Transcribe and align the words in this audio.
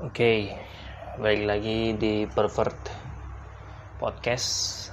Oke, 0.00 0.48
balik 1.20 1.44
lagi 1.44 1.92
di 1.92 2.24
Pervert 2.24 2.88
Podcast. 4.00 4.88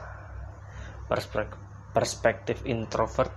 Perspek- 1.07 1.55
Perspektif 1.95 2.67
Introvert. 2.67 3.31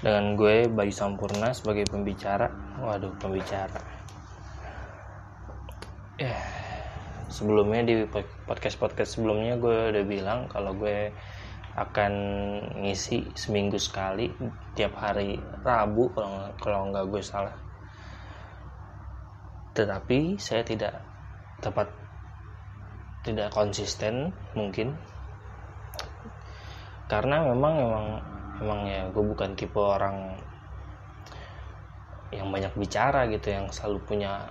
Dengan 0.00 0.40
gue 0.40 0.64
Bayu 0.72 0.88
Sampurna 0.88 1.52
sebagai 1.52 1.84
pembicara. 1.92 2.48
Waduh, 2.80 3.12
pembicara. 3.20 3.76
Ya, 6.16 6.32
sebelumnya 7.28 7.84
di 7.84 7.94
podcast-podcast 8.48 9.20
sebelumnya 9.20 9.60
gue 9.60 9.92
udah 9.92 10.04
bilang 10.08 10.48
kalau 10.48 10.72
gue 10.72 11.12
akan 11.76 12.12
ngisi 12.88 13.36
seminggu 13.36 13.76
sekali 13.76 14.32
tiap 14.72 14.96
hari 14.96 15.36
Rabu 15.60 16.08
kalau 16.16 16.48
kalau 16.56 16.88
nggak 16.88 17.04
gue 17.04 17.20
salah 17.20 17.67
tetapi 19.78 20.34
saya 20.42 20.66
tidak 20.66 20.98
tepat 21.62 21.86
tidak 23.22 23.54
konsisten 23.54 24.34
mungkin. 24.58 24.98
Karena 27.06 27.46
memang 27.46 27.74
memang 27.78 28.06
memang 28.58 28.80
ya 28.90 29.06
gue 29.14 29.22
bukan 29.22 29.54
tipe 29.54 29.78
orang 29.78 30.34
yang 32.34 32.50
banyak 32.50 32.74
bicara 32.74 33.30
gitu 33.30 33.54
yang 33.54 33.70
selalu 33.70 34.02
punya 34.04 34.50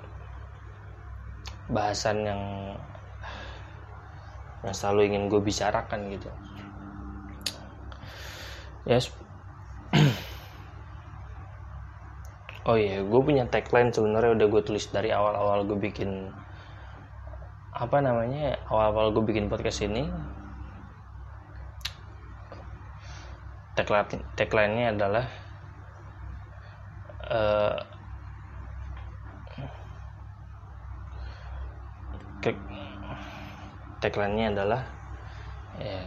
bahasan 1.67 2.23
yang 2.23 2.41
yang 4.63 4.73
selalu 4.73 5.11
ingin 5.11 5.27
gue 5.27 5.43
bicarakan 5.43 6.07
gitu. 6.09 6.31
Ya 8.87 8.97
oh 12.67 12.75
iya 12.75 12.99
gue 12.99 13.21
punya 13.23 13.47
tagline 13.47 13.95
sebenarnya 13.95 14.35
udah 14.35 14.47
gue 14.51 14.61
tulis 14.67 14.85
dari 14.91 15.09
awal-awal 15.15 15.63
gue 15.63 15.79
bikin 15.79 16.35
apa 17.77 18.01
namanya 18.01 18.57
awal-awal 18.67 19.13
gue 19.13 19.23
bikin 19.29 19.47
podcast 19.47 19.85
ini. 19.85 20.09
Tagline 23.77 24.25
tagline-nya 24.33 24.97
adalah 24.97 25.25
uh, 27.29 27.77
tagline-nya 34.01 34.57
adalah 34.57 34.81
ya, 35.77 36.01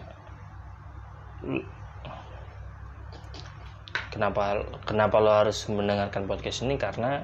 kenapa 4.10 4.66
kenapa 4.84 5.16
lo 5.22 5.30
harus 5.30 5.64
mendengarkan 5.70 6.26
podcast 6.26 6.66
ini? 6.66 6.76
Karena 6.76 7.22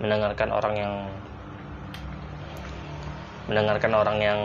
mendengarkan 0.00 0.48
orang 0.54 0.74
yang 0.78 0.94
mendengarkan 3.50 3.92
orang 3.92 4.18
yang 4.22 4.40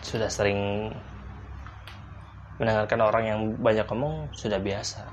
sudah 0.00 0.30
sering 0.30 0.94
mendengarkan 2.56 3.00
orang 3.02 3.24
yang 3.26 3.40
banyak 3.60 3.84
ngomong 3.90 4.32
sudah 4.32 4.62
biasa. 4.62 5.04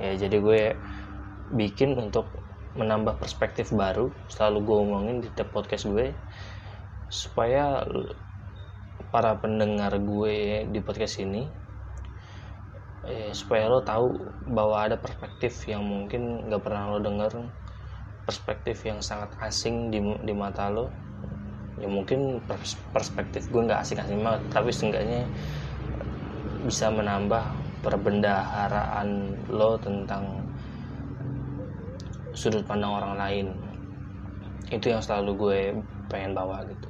Ya 0.00 0.16
jadi 0.16 0.40
gue 0.40 0.62
bikin 1.52 1.94
untuk 2.00 2.32
menambah 2.72 3.20
perspektif 3.20 3.68
baru 3.76 4.08
selalu 4.32 4.58
gue 4.64 4.76
omongin 4.80 5.16
di 5.20 5.28
tiap 5.36 5.52
podcast 5.52 5.84
gue 5.84 6.16
supaya 7.12 7.84
para 9.12 9.36
pendengar 9.36 9.92
gue 10.00 10.64
di 10.72 10.80
podcast 10.80 11.20
ini 11.20 11.44
eh, 13.06 13.30
supaya 13.34 13.66
lo 13.66 13.82
tahu 13.82 14.14
bahwa 14.54 14.86
ada 14.86 14.96
perspektif 14.98 15.66
yang 15.66 15.82
mungkin 15.82 16.46
nggak 16.46 16.62
pernah 16.62 16.94
lo 16.94 16.98
denger 17.02 17.32
perspektif 18.22 18.86
yang 18.86 19.02
sangat 19.02 19.34
asing 19.42 19.90
di, 19.90 19.98
di 20.22 20.34
mata 20.34 20.70
lo. 20.70 20.86
Ya 21.80 21.88
mungkin 21.90 22.38
perspektif 22.94 23.50
gue 23.50 23.62
nggak 23.66 23.82
asing-asing 23.82 24.22
banget 24.22 24.42
tapi 24.54 24.70
seenggaknya 24.70 25.26
bisa 26.62 26.94
menambah 26.94 27.42
perbendaharaan 27.82 29.34
lo 29.50 29.74
tentang 29.82 30.22
sudut 32.38 32.62
pandang 32.62 33.02
orang 33.02 33.14
lain. 33.18 33.46
Itu 34.70 34.94
yang 34.94 35.02
selalu 35.02 35.30
gue 35.34 35.58
pengen 36.06 36.38
bawa 36.38 36.62
gitu. 36.70 36.86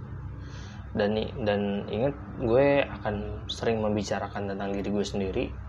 Dan 0.93 1.17
dan 1.49 1.89
ingat 1.89 2.13
gue 2.37 2.85
akan 2.85 3.49
sering 3.49 3.81
membicarakan 3.81 4.53
tentang 4.53 4.77
diri 4.77 4.89
gue 4.93 5.07
sendiri 5.09 5.62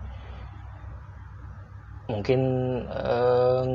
mungkin 2.04 2.40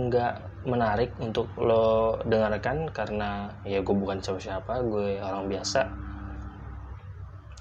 nggak 0.09 0.33
eh, 0.37 0.45
menarik 0.69 1.11
untuk 1.17 1.49
lo 1.57 2.19
dengarkan 2.27 2.91
karena 2.93 3.49
ya 3.65 3.81
gue 3.81 3.95
bukan 3.95 4.21
siapa-siapa 4.21 4.85
gue 4.85 5.17
orang 5.23 5.49
biasa. 5.49 5.81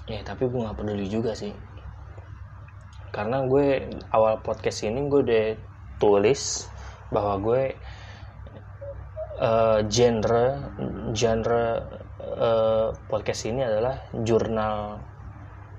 Ya 0.09 0.21
tapi 0.25 0.49
gue 0.49 0.59
nggak 0.59 0.77
peduli 0.77 1.05
juga 1.09 1.33
sih. 1.33 1.53
Karena 3.09 3.41
gue 3.49 3.89
awal 4.13 4.41
podcast 4.45 4.85
ini 4.85 5.09
gue 5.09 5.21
udah 5.25 5.47
tulis 5.97 6.69
bahwa 7.09 7.41
gue 7.41 7.63
uh, 9.41 9.79
genre 9.89 10.45
genre 11.15 11.65
uh, 12.21 12.93
podcast 13.09 13.49
ini 13.49 13.65
adalah 13.65 13.97
jurnal 14.13 15.01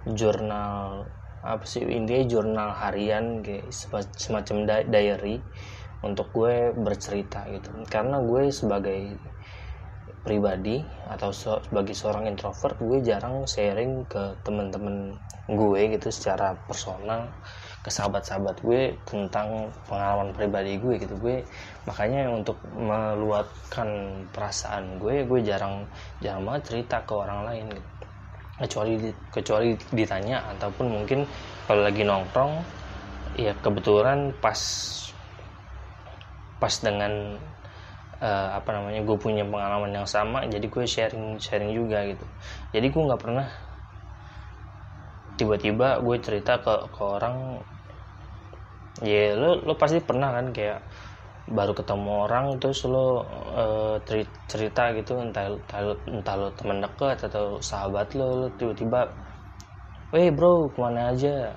jurnal 0.09 1.07
apa 1.41 1.65
sih 1.65 1.81
intinya 1.85 2.25
jurnal 2.29 2.71
harian 2.77 3.41
kayak 3.41 3.73
semacam 4.17 4.57
diary 4.89 5.41
untuk 6.05 6.33
gue 6.33 6.73
bercerita 6.77 7.45
gitu. 7.49 7.73
Karena 7.89 8.21
gue 8.21 8.49
sebagai 8.53 9.21
pribadi 10.21 10.85
atau 11.09 11.33
sebagai 11.33 11.97
seorang 11.97 12.29
introvert 12.29 12.77
gue 12.77 13.01
jarang 13.01 13.49
sharing 13.49 14.05
ke 14.05 14.37
temen-temen 14.45 15.17
gue 15.49 15.81
gitu 15.97 16.09
secara 16.13 16.55
personal 16.69 17.33
ke 17.81 17.89
sahabat-sahabat 17.89 18.61
gue 18.61 19.01
tentang 19.09 19.73
pengalaman 19.89 20.37
pribadi 20.37 20.77
gue 20.77 21.01
gitu. 21.01 21.17
Gue 21.17 21.49
makanya 21.89 22.29
untuk 22.29 22.61
meluapkan 22.69 23.89
perasaan 24.29 25.01
gue 25.01 25.25
gue 25.25 25.41
jarang 25.41 25.89
jarang 26.21 26.45
banget 26.45 26.63
cerita 26.69 27.01
ke 27.09 27.13
orang 27.17 27.49
lain 27.49 27.65
gitu 27.81 28.00
kecuali 28.61 29.01
kecuali 29.33 29.73
ditanya 29.97 30.45
ataupun 30.53 30.87
mungkin 30.93 31.25
kalau 31.65 31.81
lagi 31.81 32.05
nongkrong 32.05 32.61
ya 33.41 33.57
kebetulan 33.65 34.37
pas 34.37 34.61
pas 36.61 36.75
dengan 36.85 37.41
uh, 38.21 38.49
apa 38.53 38.69
namanya 38.77 39.01
gue 39.01 39.17
punya 39.17 39.49
pengalaman 39.49 39.97
yang 39.97 40.05
sama 40.05 40.45
jadi 40.45 40.67
gue 40.69 40.85
sharing 40.85 41.41
sharing 41.41 41.73
juga 41.73 42.05
gitu. 42.05 42.27
Jadi 42.77 42.87
gue 42.93 43.03
nggak 43.09 43.23
pernah 43.23 43.49
tiba-tiba 45.41 46.05
gue 46.05 46.17
cerita 46.21 46.61
ke 46.61 46.75
ke 46.93 47.01
orang. 47.01 47.65
Ya 49.01 49.33
lo 49.33 49.57
lo 49.65 49.73
pasti 49.81 50.05
pernah 50.05 50.29
kan 50.37 50.53
kayak 50.53 50.85
baru 51.51 51.75
ketemu 51.75 52.31
orang 52.31 52.63
terus 52.63 52.87
lo 52.87 53.27
uh, 53.51 53.99
cerita 54.47 54.95
gitu 54.95 55.19
entah 55.19 55.51
entah, 55.51 55.99
entah 56.07 56.35
lo 56.39 56.49
teman 56.55 56.79
dekat 56.79 57.27
atau 57.27 57.59
sahabat 57.59 58.15
lo, 58.15 58.47
lo 58.47 58.49
tiba-tiba 58.55 59.11
weh 60.15 60.31
bro 60.31 60.71
ke 60.71 60.79
mana 60.79 61.11
aja? 61.11 61.55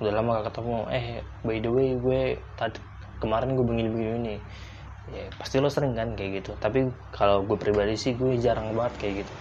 Udah 0.00 0.12
lama 0.14 0.40
gak 0.40 0.52
ketemu. 0.52 0.78
Eh 0.88 1.06
by 1.44 1.56
the 1.60 1.70
way 1.72 1.88
gue 2.00 2.20
tadi 2.56 2.80
kemarin 3.20 3.52
gue 3.56 3.66
begini 3.66 3.88
begini 3.92 4.14
ini 4.16 4.36
ya 5.08 5.24
pasti 5.36 5.60
lo 5.60 5.68
sering 5.68 5.92
kan 5.92 6.16
kayak 6.16 6.44
gitu. 6.44 6.56
Tapi 6.56 6.88
kalau 7.12 7.44
gue 7.44 7.56
pribadi 7.60 7.92
sih 7.92 8.16
gue 8.16 8.40
jarang 8.40 8.72
banget 8.72 8.94
kayak 9.00 9.14
gitu. 9.24 9.32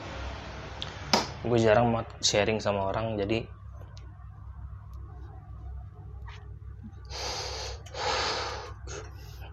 Gue 1.48 1.60
jarang 1.64 1.96
banget 1.96 2.10
sharing 2.20 2.60
sama 2.60 2.92
orang 2.92 3.16
jadi 3.16 3.48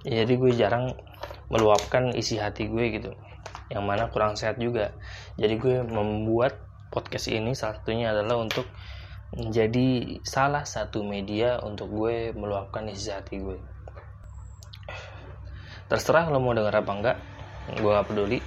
jadi 0.05 0.37
gue 0.37 0.53
jarang 0.53 0.93
meluapkan 1.49 2.13
isi 2.13 2.37
hati 2.37 2.69
gue 2.69 2.85
gitu. 2.93 3.11
Yang 3.73 3.85
mana 3.89 4.05
kurang 4.13 4.37
sehat 4.37 4.61
juga. 4.61 4.93
Jadi 5.41 5.57
gue 5.57 5.77
membuat 5.81 6.61
podcast 6.93 7.33
ini 7.33 7.57
salah 7.57 7.81
satunya 7.81 8.13
adalah 8.13 8.37
untuk 8.37 8.69
menjadi 9.35 10.21
salah 10.23 10.63
satu 10.63 11.03
media 11.03 11.59
untuk 11.65 11.91
gue 11.91 12.37
meluapkan 12.37 12.85
isi 12.87 13.11
hati 13.11 13.41
gue. 13.41 13.59
Terserah 15.89 16.29
lo 16.29 16.39
mau 16.39 16.53
denger 16.53 16.85
apa 16.85 16.93
enggak 16.93 17.19
gue 17.81 17.91
gak 17.91 18.09
peduli. 18.13 18.39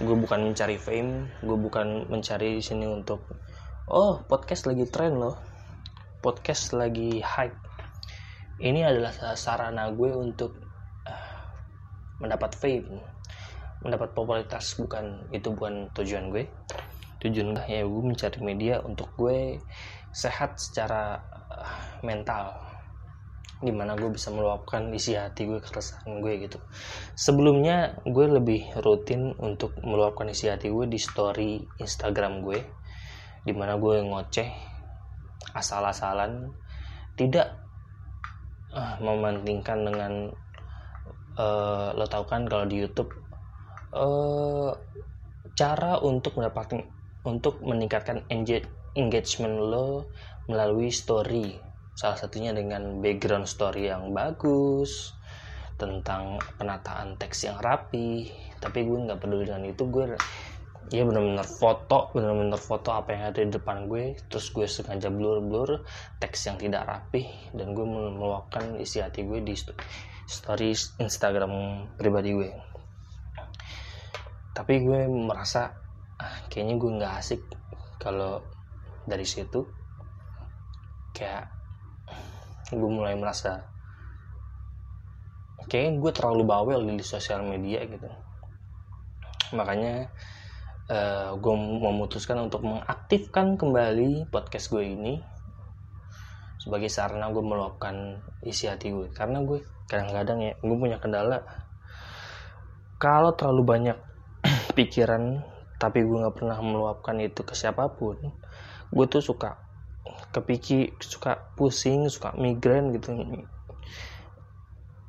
Gue 0.00 0.16
bukan 0.16 0.50
mencari 0.50 0.80
fame 0.80 1.28
gue 1.44 1.56
bukan 1.60 2.08
mencari 2.08 2.58
sini 2.64 2.88
untuk 2.88 3.20
oh 3.86 4.24
podcast 4.24 4.64
lagi 4.64 4.88
tren 4.88 5.20
loh. 5.20 5.36
Podcast 6.24 6.72
lagi 6.72 7.20
hype 7.20 7.73
ini 8.62 8.86
adalah 8.86 9.10
sarana 9.34 9.90
gue 9.90 10.10
untuk 10.14 10.54
uh, 11.06 11.42
mendapat 12.22 12.54
fame. 12.54 13.02
Mendapat 13.82 14.14
popularitas 14.14 14.78
bukan 14.78 15.26
itu 15.34 15.50
bukan 15.50 15.90
tujuan 15.98 16.30
gue. 16.30 16.46
Tujuan 17.18 17.56
gue 17.56 17.66
ya 17.66 17.82
gue 17.82 18.02
mencari 18.04 18.38
media 18.44 18.78
untuk 18.84 19.10
gue 19.18 19.58
sehat 20.14 20.62
secara 20.62 21.18
uh, 21.50 21.98
mental. 22.06 22.54
Di 23.58 23.72
mana 23.74 23.98
gue 23.98 24.12
bisa 24.12 24.30
meluapkan 24.30 24.92
isi 24.94 25.18
hati 25.18 25.50
gue 25.50 25.58
keresahan 25.58 26.22
gue 26.22 26.46
gitu. 26.46 26.62
Sebelumnya 27.18 27.98
gue 28.06 28.26
lebih 28.28 28.70
rutin 28.84 29.34
untuk 29.40 29.74
meluapkan 29.82 30.30
isi 30.30 30.46
hati 30.46 30.70
gue 30.70 30.86
di 30.86 31.00
story 31.00 31.64
Instagram 31.82 32.46
gue. 32.46 32.60
Di 33.42 33.50
mana 33.50 33.74
gue 33.80 33.98
ngoceh 34.04 34.50
asal-asalan. 35.58 36.54
Tidak 37.14 37.63
uh, 38.74 38.98
mementingkan 38.98 39.86
dengan 39.86 40.12
uh, 41.38 41.94
lo 41.94 42.06
tau 42.10 42.26
kan 42.26 42.44
kalau 42.50 42.66
di 42.66 42.82
YouTube 42.82 43.14
uh, 43.94 44.74
cara 45.54 46.02
untuk 46.02 46.34
mendapatkan 46.36 46.82
untuk 47.24 47.62
meningkatkan 47.64 48.26
engagement 48.98 49.56
lo 49.56 50.10
melalui 50.50 50.92
story. 50.92 51.56
Salah 51.94 52.18
satunya 52.18 52.50
dengan 52.50 52.98
background 53.00 53.46
story 53.46 53.88
yang 53.88 54.10
bagus 54.12 55.14
tentang 55.78 56.42
penataan 56.58 57.16
teks 57.16 57.48
yang 57.48 57.56
rapi. 57.62 58.28
Tapi 58.60 58.78
gue 58.84 58.98
nggak 59.08 59.20
peduli 59.22 59.48
dengan 59.48 59.64
itu 59.64 59.88
gue 59.88 60.18
ya 60.92 61.00
benar-benar 61.08 61.48
foto 61.48 62.12
benar-benar 62.12 62.60
foto 62.60 62.92
apa 62.92 63.16
yang 63.16 63.22
ada 63.32 63.40
di 63.40 63.52
depan 63.52 63.88
gue. 63.88 64.18
Terus 64.28 64.52
gue 64.52 64.66
sengaja 64.68 65.08
blur-blur 65.08 65.84
teks 66.20 66.50
yang 66.50 66.56
tidak 66.60 66.84
rapi 66.84 67.24
dan 67.56 67.72
gue 67.72 67.86
meluapkan 67.86 68.76
isi 68.76 69.00
hati 69.00 69.24
gue 69.24 69.40
di 69.40 69.56
story 70.28 70.76
Instagram 71.00 71.84
pribadi 71.96 72.30
gue. 72.36 72.50
Tapi 74.52 74.74
gue 74.84 75.08
merasa 75.08 75.72
ah, 76.20 76.36
kayaknya 76.52 76.74
gue 76.76 76.90
nggak 77.00 77.14
asik 77.20 77.40
kalau 77.96 78.44
dari 79.08 79.24
situ. 79.24 79.64
Kayak 81.14 81.48
gue 82.74 82.90
mulai 82.90 83.14
merasa 83.14 83.62
kayaknya 85.64 86.02
gue 86.02 86.12
terlalu 86.12 86.42
bawel 86.44 86.80
di 86.84 87.04
sosial 87.06 87.40
media 87.46 87.86
gitu. 87.88 88.08
Makanya 89.54 90.10
uh, 90.90 91.36
gue 91.36 91.54
memutuskan 91.56 92.44
untuk 92.44 92.64
mengaktifkan 92.66 93.56
kembali 93.56 94.28
podcast 94.28 94.68
gue 94.68 94.84
ini 94.84 95.14
sebagai 96.60 96.88
sarana 96.88 97.28
gue 97.28 97.44
meluapkan 97.44 98.24
isi 98.40 98.68
hati 98.68 98.88
gue 98.88 99.12
karena 99.12 99.44
gue 99.44 99.60
kadang-kadang 99.84 100.38
ya 100.40 100.52
gue 100.60 100.76
punya 100.76 100.96
kendala. 100.96 101.44
Kalau 102.96 103.36
terlalu 103.36 103.62
banyak 103.64 103.98
pikiran 104.76 105.44
tapi 105.76 106.00
gue 106.00 106.16
nggak 106.16 106.36
pernah 106.40 106.56
meluapkan 106.64 107.20
itu 107.20 107.44
ke 107.44 107.52
siapa 107.52 107.92
pun 107.92 108.16
gue 108.88 109.06
tuh 109.10 109.20
suka 109.20 109.60
kepiki 110.30 110.94
suka 111.02 111.52
pusing 111.56 112.08
suka 112.08 112.32
migrain 112.36 112.92
gitu. 112.96 113.12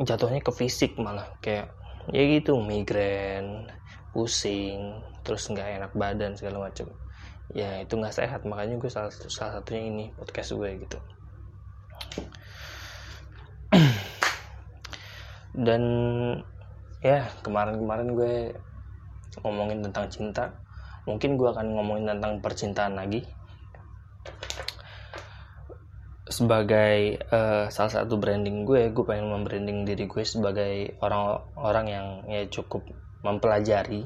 Jatuhnya 0.04 0.44
ke 0.44 0.52
fisik 0.52 1.00
malah 1.00 1.40
kayak 1.40 1.72
ya 2.12 2.24
gitu 2.36 2.60
migrain 2.60 3.72
pusing 4.16 5.04
terus 5.28 5.52
nggak 5.52 5.84
enak 5.84 5.92
badan 5.92 6.40
segala 6.40 6.72
macam 6.72 6.88
ya 7.54 7.84
itu 7.84 7.94
nggak 8.00 8.16
sehat. 8.16 8.42
Makanya 8.48 8.80
gue 8.82 8.90
salah 8.90 9.12
satu 9.12 9.30
salah 9.30 9.60
satunya 9.62 9.92
ini 9.92 10.06
podcast 10.16 10.56
gue 10.56 10.70
gitu. 10.82 10.98
Dan 15.66 15.84
ya 17.06 17.30
kemarin-kemarin 17.46 18.10
gue 18.16 18.56
ngomongin 19.44 19.84
tentang 19.86 20.10
cinta. 20.10 20.50
Mungkin 21.06 21.38
gue 21.38 21.50
akan 21.54 21.78
ngomongin 21.78 22.10
tentang 22.18 22.42
percintaan 22.42 22.98
lagi. 22.98 23.22
Sebagai 26.26 27.22
uh, 27.30 27.70
salah 27.70 28.02
satu 28.02 28.18
branding 28.18 28.66
gue 28.66 28.90
gue 28.90 29.06
pengen 29.06 29.30
membranding 29.30 29.86
diri 29.86 30.10
gue 30.10 30.24
sebagai 30.26 30.98
orang-orang 30.98 31.86
yang 31.86 32.08
ya 32.26 32.42
cukup 32.50 32.82
mempelajari 33.26 34.06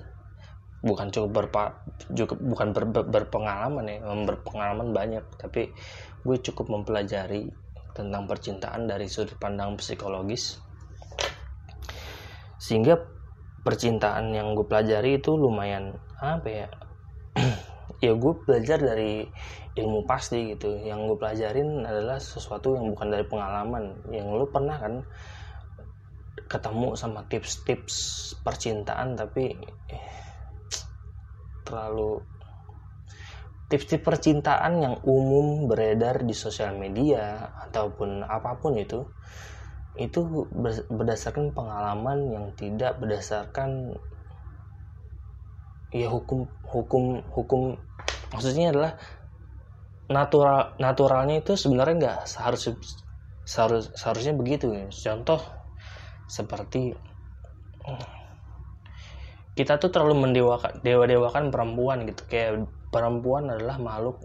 bukan 0.80 1.12
cukup 1.12 1.44
berpa 1.44 1.84
cukup 2.16 2.40
bukan 2.40 2.72
ber, 2.72 2.84
ber, 2.88 3.04
berpengalaman 3.04 3.84
ya 3.84 4.00
berpengalaman 4.24 4.96
banyak 4.96 5.28
tapi 5.36 5.76
gue 6.24 6.38
cukup 6.40 6.72
mempelajari 6.72 7.52
tentang 8.00 8.24
percintaan 8.30 8.88
dari 8.88 9.12
sudut 9.12 9.36
pandang 9.36 9.76
psikologis. 9.76 10.62
Sehingga 12.60 12.96
percintaan 13.64 14.32
yang 14.32 14.56
gue 14.56 14.64
pelajari 14.64 15.20
itu 15.20 15.36
lumayan 15.36 16.00
apa 16.20 16.48
ya 16.48 16.68
ya 18.06 18.16
gue 18.16 18.34
belajar 18.48 18.80
dari 18.80 19.28
ilmu 19.76 20.08
pasti 20.08 20.56
gitu. 20.56 20.80
Yang 20.80 21.00
gue 21.12 21.18
pelajarin 21.20 21.70
adalah 21.84 22.20
sesuatu 22.20 22.76
yang 22.76 22.92
bukan 22.96 23.08
dari 23.12 23.26
pengalaman. 23.28 24.00
Yang 24.12 24.28
lu 24.32 24.46
pernah 24.48 24.78
kan 24.80 24.94
ketemu 26.50 26.98
sama 26.98 27.24
tips-tips 27.30 27.96
percintaan 28.42 29.14
tapi 29.14 29.54
eh, 29.94 30.06
terlalu 31.62 32.26
tips-tips 33.70 34.02
percintaan 34.02 34.82
yang 34.82 34.96
umum 35.06 35.70
beredar 35.70 36.26
di 36.26 36.34
sosial 36.34 36.74
media 36.74 37.54
ataupun 37.70 38.26
apa 38.26 38.58
pun 38.58 38.74
itu 38.82 39.06
itu 40.02 40.26
berdasarkan 40.90 41.54
pengalaman 41.54 42.34
yang 42.34 42.46
tidak 42.58 42.98
berdasarkan 42.98 43.94
ya 45.94 46.10
hukum 46.10 46.50
hukum 46.66 47.22
hukum 47.30 47.78
maksudnya 48.34 48.74
adalah 48.74 48.94
natural 50.10 50.74
naturalnya 50.82 51.46
itu 51.46 51.54
sebenarnya 51.54 51.96
nggak 52.02 52.20
seharus 52.26 52.74
seharus 53.46 53.94
seharusnya 53.98 54.34
begitu. 54.38 54.70
Contoh 54.90 55.42
seperti 56.30 56.94
kita 59.58 59.82
tuh 59.82 59.90
terlalu 59.90 60.30
mendewakan 60.30 60.80
dewa 60.86 61.04
dewakan 61.10 61.50
perempuan 61.50 62.06
gitu. 62.08 62.22
Kayak 62.30 62.70
perempuan 62.94 63.50
adalah 63.50 63.82
makhluk 63.82 64.24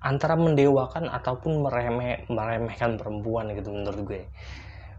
antara 0.00 0.38
mendewakan 0.38 1.10
ataupun 1.10 1.66
meremeh 1.66 2.30
meremehkan 2.30 2.96
perempuan 2.96 3.50
gitu 3.52 3.74
menurut 3.74 4.00
gue. 4.06 4.22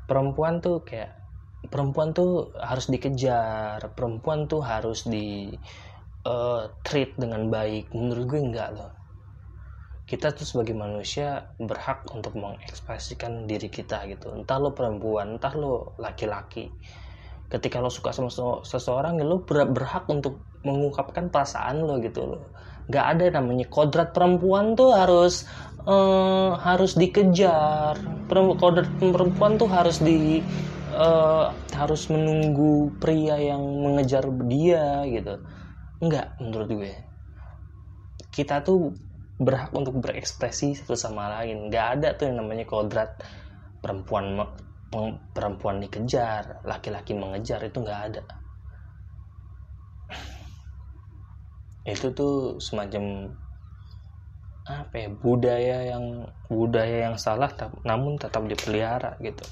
Perempuan 0.06 0.60
tuh 0.60 0.84
kayak 0.84 1.16
perempuan 1.72 2.12
tuh 2.12 2.54
harus 2.60 2.92
dikejar 2.92 3.82
perempuan 3.96 4.46
tuh 4.46 4.62
harus 4.62 5.08
di 5.08 5.56
uh, 6.28 6.70
treat 6.84 7.16
dengan 7.16 7.48
baik. 7.48 7.96
Menurut 7.96 8.26
gue 8.28 8.42
enggak 8.44 8.70
loh 8.76 8.97
kita 10.08 10.32
tuh 10.32 10.48
sebagai 10.48 10.72
manusia 10.72 11.52
berhak 11.60 12.08
untuk 12.16 12.40
mengekspresikan 12.40 13.44
diri 13.44 13.68
kita 13.68 14.08
gitu. 14.08 14.32
Entah 14.32 14.58
lo 14.58 14.72
perempuan 14.72 15.36
entah 15.36 15.52
lo 15.54 16.00
laki-laki. 16.00 16.72
Ketika 17.52 17.84
lo 17.84 17.92
suka 17.92 18.16
sama 18.16 18.32
seseorang 18.64 19.20
ya 19.20 19.28
lo 19.28 19.44
berhak 19.44 20.08
untuk 20.08 20.40
mengungkapkan 20.64 21.28
perasaan 21.28 21.84
lo 21.84 22.00
gitu 22.00 22.24
lo 22.24 22.40
nggak 22.88 23.06
ada 23.20 23.26
namanya 23.40 23.68
kodrat 23.68 24.16
perempuan 24.16 24.74
tuh 24.80 24.96
harus 24.96 25.44
uh, 25.84 26.56
harus 26.56 26.96
dikejar. 26.96 28.00
Kodrat 28.32 28.88
perempuan 29.00 29.60
tuh 29.60 29.68
harus 29.68 30.00
di 30.00 30.40
uh, 30.96 31.52
harus 31.76 32.08
menunggu 32.08 32.92
pria 33.00 33.36
yang 33.40 33.62
mengejar 33.84 34.24
dia 34.48 35.04
gitu. 35.08 35.44
Enggak 36.00 36.36
menurut 36.40 36.70
gue. 36.72 36.94
Kita 38.32 38.64
tuh 38.64 38.96
berhak 39.38 39.70
untuk 39.74 40.02
berekspresi 40.02 40.74
satu 40.74 40.98
sama 40.98 41.30
lain. 41.40 41.70
Nggak 41.70 41.88
ada 41.98 42.08
tuh 42.18 42.34
yang 42.34 42.42
namanya 42.42 42.66
kodrat 42.66 43.22
perempuan 43.82 44.42
perempuan 45.36 45.84
dikejar 45.84 46.66
laki-laki 46.66 47.14
mengejar 47.14 47.62
itu 47.62 47.78
nggak 47.78 48.02
ada. 48.12 48.24
Itu 51.86 52.12
tuh 52.12 52.58
semacam 52.60 53.32
apa 54.68 54.96
ya 55.00 55.08
budaya 55.08 55.78
yang 55.96 56.28
budaya 56.52 57.08
yang 57.08 57.16
salah 57.16 57.48
namun 57.88 58.20
tetap 58.20 58.44
dipelihara 58.44 59.16
gitu. 59.24 59.46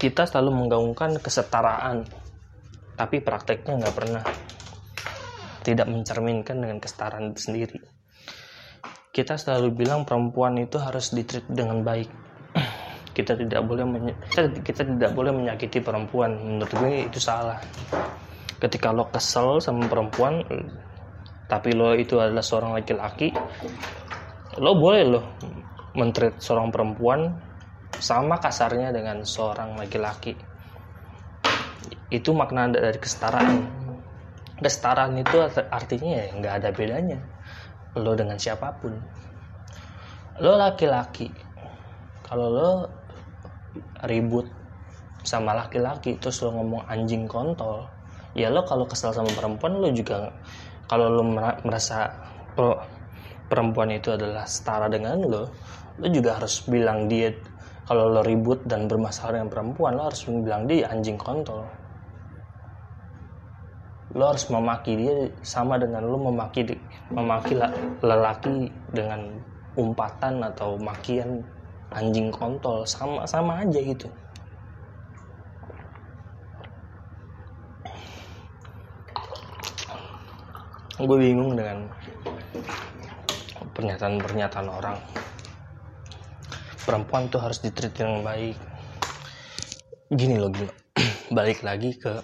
Kita 0.00 0.24
selalu 0.28 0.64
menggaungkan 0.64 1.18
kesetaraan 1.18 2.06
tapi 2.94 3.24
prakteknya 3.24 3.80
nggak 3.80 3.96
pernah. 3.96 4.24
Tidak 5.60 5.88
mencerminkan 5.88 6.56
dengan 6.56 6.80
kesetaraan 6.80 7.32
itu 7.36 7.40
sendiri. 7.48 7.99
Kita 9.10 9.34
selalu 9.34 9.74
bilang 9.74 10.06
perempuan 10.06 10.54
itu 10.62 10.78
harus 10.78 11.10
ditreat 11.10 11.42
dengan 11.50 11.82
baik. 11.82 12.06
Kita 13.16 13.34
tidak 13.34 13.66
boleh 13.66 14.14
kita, 14.30 14.62
kita 14.62 14.86
tidak 14.86 15.10
boleh 15.18 15.34
menyakiti 15.34 15.82
perempuan. 15.82 16.30
Menurut 16.30 16.70
gue 16.78 17.10
itu 17.10 17.18
salah. 17.18 17.58
Ketika 18.62 18.94
lo 18.94 19.10
kesel 19.10 19.58
sama 19.58 19.90
perempuan, 19.90 20.46
tapi 21.50 21.74
lo 21.74 21.98
itu 21.98 22.22
adalah 22.22 22.40
seorang 22.40 22.78
laki-laki, 22.78 23.34
lo 24.62 24.78
boleh 24.78 25.02
lo 25.02 25.20
mentreat 25.98 26.38
seorang 26.38 26.70
perempuan 26.70 27.34
sama 27.98 28.38
kasarnya 28.38 28.94
dengan 28.94 29.26
seorang 29.26 29.74
laki-laki. 29.74 30.38
Itu 32.14 32.30
makna 32.30 32.70
dari 32.70 32.96
kesetaraan 32.96 33.58
kesetaraan 34.60 35.18
itu 35.18 35.40
artinya 35.72 36.10
ya 36.20 36.24
nggak 36.36 36.54
ada 36.62 36.68
bedanya 36.70 37.18
lo 37.98 38.12
dengan 38.14 38.38
siapa 38.38 38.76
pun. 38.78 38.94
Lo 40.40 40.54
laki-laki 40.54 41.50
kalau 42.30 42.46
lo 42.46 42.70
ribut 44.06 44.46
sama 45.20 45.52
laki-laki 45.52 46.16
terus 46.16 46.40
lo 46.46 46.54
ngomong 46.54 46.86
anjing 46.88 47.28
kontol 47.28 47.90
ya 48.32 48.48
lo 48.48 48.64
kalau 48.64 48.86
kesel 48.88 49.12
sama 49.12 49.28
perempuan 49.34 49.76
lo 49.76 49.90
juga 49.92 50.32
kalau 50.88 51.10
lo 51.10 51.22
merasa 51.66 52.08
lo 52.56 52.78
perempuan 53.50 53.92
itu 53.92 54.14
adalah 54.14 54.46
setara 54.46 54.86
dengan 54.88 55.20
lo 55.26 55.42
lo 56.00 56.06
juga 56.08 56.40
harus 56.40 56.64
bilang 56.70 57.10
dia 57.10 57.34
kalau 57.84 58.08
lo 58.08 58.22
ribut 58.22 58.64
dan 58.64 58.86
bermasalah 58.86 59.42
dengan 59.42 59.50
perempuan 59.50 59.98
lo 59.98 60.08
harus 60.08 60.24
bilang 60.30 60.64
dia 60.64 60.88
anjing 60.88 61.18
kontol 61.18 61.66
lo 64.10 64.34
harus 64.34 64.50
memaki 64.50 64.98
dia 64.98 65.30
sama 65.46 65.78
dengan 65.78 66.02
lo 66.02 66.18
memaki 66.18 66.66
memaki 67.14 67.54
lelaki 68.02 68.66
dengan 68.90 69.38
umpatan 69.78 70.42
atau 70.42 70.74
makian 70.82 71.46
anjing 71.94 72.34
kontol. 72.34 72.82
Sama 72.86 73.22
sama 73.26 73.62
aja 73.62 73.78
gitu. 73.78 74.10
Gue 81.00 81.16
bingung 81.16 81.56
dengan 81.56 81.88
pernyataan-pernyataan 83.72 84.68
orang. 84.68 84.98
Perempuan 86.84 87.30
tuh 87.32 87.40
harus 87.40 87.62
ditreat 87.64 87.96
yang 87.96 88.20
baik. 88.20 88.58
Gini 90.12 90.36
loh 90.36 90.50
gini 90.52 90.68
balik 91.36 91.62
lagi 91.64 91.94
ke 91.96 92.20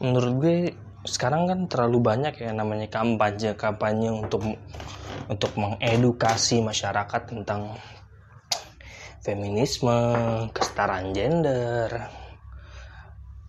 menurut 0.00 0.32
gue 0.40 0.56
sekarang 1.04 1.48
kan 1.48 1.60
terlalu 1.68 2.00
banyak 2.00 2.34
ya 2.40 2.52
namanya 2.52 2.88
kampanye 2.88 3.56
kampanye 3.56 4.12
untuk 4.12 4.44
untuk 5.28 5.52
mengedukasi 5.56 6.60
masyarakat 6.64 7.22
tentang 7.28 7.78
feminisme, 9.20 10.00
kesetaraan 10.50 11.12
gender, 11.12 12.08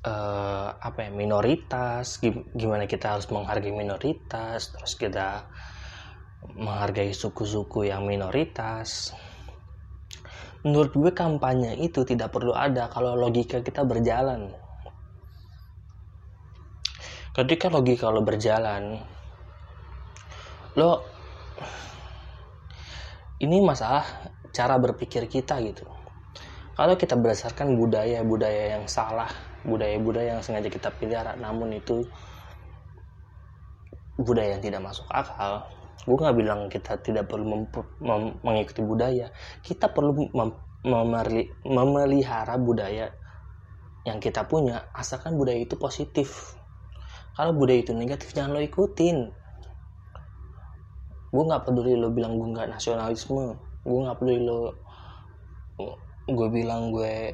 uh, 0.03 0.67
apa 0.75 1.08
ya 1.08 1.12
minoritas, 1.15 2.20
gimana 2.53 2.86
kita 2.86 3.17
harus 3.17 3.31
menghargai 3.31 3.72
minoritas, 3.72 4.75
terus 4.75 4.93
kita 5.00 5.48
menghargai 6.60 7.15
suku-suku 7.15 7.88
yang 7.88 8.03
minoritas. 8.03 9.15
Menurut 10.62 10.93
gue 10.93 11.12
kampanye 11.15 11.79
itu 11.81 12.05
tidak 12.05 12.29
perlu 12.29 12.53
ada 12.53 12.86
kalau 12.91 13.17
logika 13.17 13.63
kita 13.65 13.81
berjalan. 13.81 14.53
Ketika 17.31 17.71
logika 17.71 18.11
lo 18.11 18.27
berjalan, 18.27 19.00
lo 20.75 20.91
ini 23.39 23.57
masalah 23.63 24.03
cara 24.51 24.75
berpikir 24.75 25.31
kita 25.31 25.63
gitu. 25.63 25.88
Kalau 26.75 27.00
kita 27.00 27.15
berdasarkan 27.15 27.79
budaya-budaya 27.79 28.75
yang 28.79 28.85
salah 28.88 29.31
budaya-budaya 29.61 30.38
yang 30.38 30.41
sengaja 30.41 30.67
kita 30.73 30.89
pelihara 30.89 31.38
namun 31.38 31.77
itu 31.77 32.01
budaya 34.17 34.57
yang 34.57 34.63
tidak 34.65 34.81
masuk 34.81 35.05
akal 35.13 35.69
gue 36.01 36.17
nggak 36.17 36.38
bilang 36.38 36.65
kita 36.65 36.97
tidak 36.97 37.29
perlu 37.29 37.61
mengikuti 38.41 38.81
budaya. 38.81 39.29
Kita 39.61 39.93
perlu 39.93 40.33
mem 40.33 40.50
memelihara 41.61 42.57
budaya 42.57 43.13
yang 44.01 44.17
kita 44.17 44.50
punya 44.50 44.89
asalkan 44.97 45.38
budaya 45.38 45.61
itu 45.61 45.77
positif 45.77 46.57
kalau 47.31 47.55
budaya 47.55 47.79
itu 47.79 47.95
negatif 47.95 48.35
jangan 48.35 48.57
lo 48.57 48.61
ikutin. 48.61 49.31
Gue 51.31 51.43
nggak 51.47 51.63
peduli 51.63 51.95
lo 51.95 52.11
bilang 52.11 52.35
gue 52.35 52.47
nggak 52.51 52.75
nasionalisme. 52.75 53.55
Gue 53.88 54.00
nggak 54.03 54.17
peduli 54.19 54.39
lo 54.43 54.75
gue 56.31 56.47
bilang 56.53 56.93
gue 56.93 57.33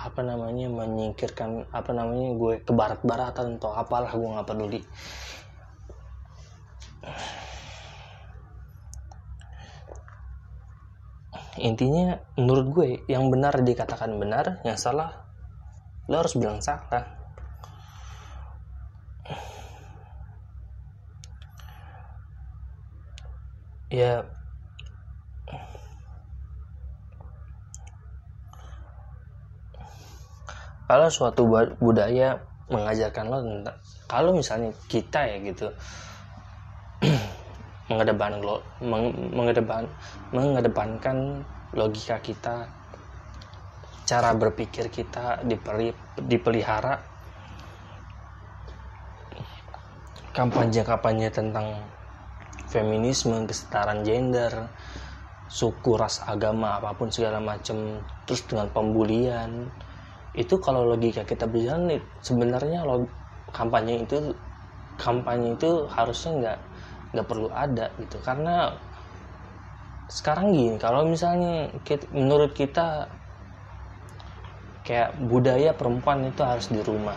apa 0.00 0.24
namanya 0.24 0.64
menyingkirkan 0.72 1.68
apa 1.76 1.92
namanya 1.92 2.32
gue 2.32 2.54
ke 2.64 2.72
barat-baratan 2.72 3.60
atau 3.60 3.76
apalah 3.76 4.08
gue 4.08 4.28
nggak 4.32 4.48
peduli. 4.48 4.80
Intinya 11.60 12.16
menurut 12.40 12.66
gue 12.72 12.88
yang 13.12 13.28
benar 13.28 13.60
dikatakan 13.60 14.16
benar 14.16 14.64
yang 14.64 14.80
salah 14.80 15.29
lo 16.10 16.18
harus 16.18 16.34
bilang 16.34 16.58
salah. 16.58 17.06
Ya. 23.90 24.26
Kalau 30.90 31.06
suatu 31.06 31.46
budaya 31.78 32.34
mengajarkan 32.66 33.24
lo 33.30 33.38
tentang 33.42 33.78
kalau 34.10 34.34
misalnya 34.34 34.70
kita 34.90 35.22
ya 35.26 35.38
gitu 35.42 35.70
mengedepan 37.90 38.42
lo 38.42 38.58
meng, 38.82 39.10
mengedepan 39.34 39.86
mengedepankan 40.34 41.46
logika 41.74 42.18
kita 42.18 42.66
cara 44.10 44.34
berpikir 44.34 44.90
kita 44.90 45.46
dipeli, 45.46 45.94
dipelihara. 46.18 46.98
Kampanye-kampanye 50.34 51.30
tentang 51.30 51.78
feminisme 52.66 53.46
kesetaraan 53.46 54.02
gender 54.02 54.70
suku 55.50 55.98
ras 55.98 56.22
agama 56.22 56.78
apa 56.78 56.94
pun 56.94 57.10
segala 57.10 57.38
macam 57.38 58.02
terus 58.26 58.42
dengan 58.50 58.66
pembulian. 58.74 59.70
Itu 60.34 60.58
kalau 60.62 60.86
logika 60.86 61.22
kita 61.26 61.46
berjalan 61.46 61.98
sebenarnya 62.22 62.86
kampanye 63.50 64.06
itu 64.06 64.34
kampanye 64.98 65.58
itu 65.58 65.86
harusnya 65.90 66.30
nggak 66.38 66.58
nggak 67.14 67.26
perlu 67.26 67.48
ada 67.50 67.90
gitu. 67.98 68.18
Karena 68.22 68.70
sekarang 70.10 70.54
gini 70.54 70.78
kalau 70.78 71.06
misalnya 71.06 71.70
menurut 72.14 72.54
kita 72.54 73.19
kayak 74.90 75.14
budaya 75.30 75.70
perempuan 75.70 76.26
itu 76.26 76.42
harus 76.42 76.66
di 76.66 76.82
rumah. 76.82 77.14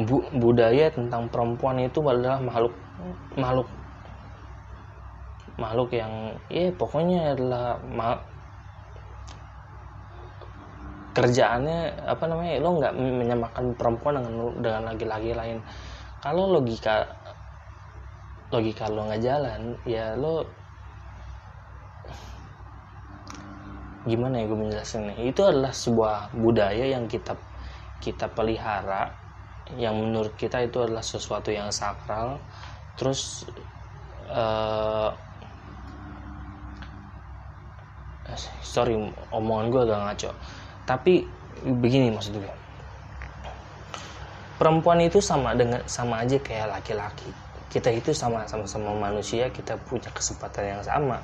Bu, 0.00 0.24
budaya 0.32 0.88
tentang 0.88 1.28
perempuan 1.28 1.76
itu 1.76 2.00
adalah 2.08 2.40
makhluk 2.40 2.72
makhluk 3.36 3.68
makhluk 5.60 5.92
yang 5.92 6.32
ya 6.48 6.72
pokoknya 6.72 7.36
adalah 7.36 7.76
ma 7.84 8.16
kerjaannya 11.12 12.08
apa 12.08 12.24
namanya 12.24 12.56
lo 12.56 12.80
nggak 12.80 12.94
menyamakan 12.96 13.64
perempuan 13.76 14.24
dengan 14.24 14.34
dengan 14.64 14.82
laki-laki 14.88 15.36
lain. 15.36 15.60
Kalau 16.24 16.48
logika 16.48 17.04
logika 18.48 18.88
lo 18.88 19.04
nggak 19.04 19.20
jalan 19.20 19.76
ya 19.84 20.16
lo 20.16 20.61
gimana 24.02 24.42
ya 24.42 24.50
gue 24.50 24.58
menjelaskannya 24.58 25.14
itu 25.22 25.40
adalah 25.46 25.70
sebuah 25.70 26.34
budaya 26.34 26.90
yang 26.90 27.06
kita 27.06 27.38
kita 28.02 28.26
pelihara 28.26 29.14
yang 29.78 29.94
menurut 29.94 30.34
kita 30.34 30.58
itu 30.66 30.82
adalah 30.82 31.04
sesuatu 31.04 31.54
yang 31.54 31.70
sakral. 31.70 32.42
Terus 32.98 33.46
uh, 34.28 35.14
sorry 38.60 38.98
omongan 39.30 39.66
gue 39.70 39.80
agak 39.86 40.00
ngaco. 40.02 40.30
Tapi 40.82 41.22
begini 41.62 42.10
maksud 42.10 42.42
gue 42.42 42.54
perempuan 44.58 44.98
itu 45.02 45.22
sama 45.22 45.54
dengan 45.54 45.82
sama 45.86 46.26
aja 46.26 46.36
kayak 46.42 46.74
laki-laki. 46.80 47.30
Kita 47.70 47.88
itu 47.88 48.10
sama 48.12 48.44
sama 48.50 48.66
sama 48.66 48.92
manusia 48.98 49.48
kita 49.48 49.78
punya 49.78 50.10
kesempatan 50.12 50.76
yang 50.76 50.82
sama 50.84 51.22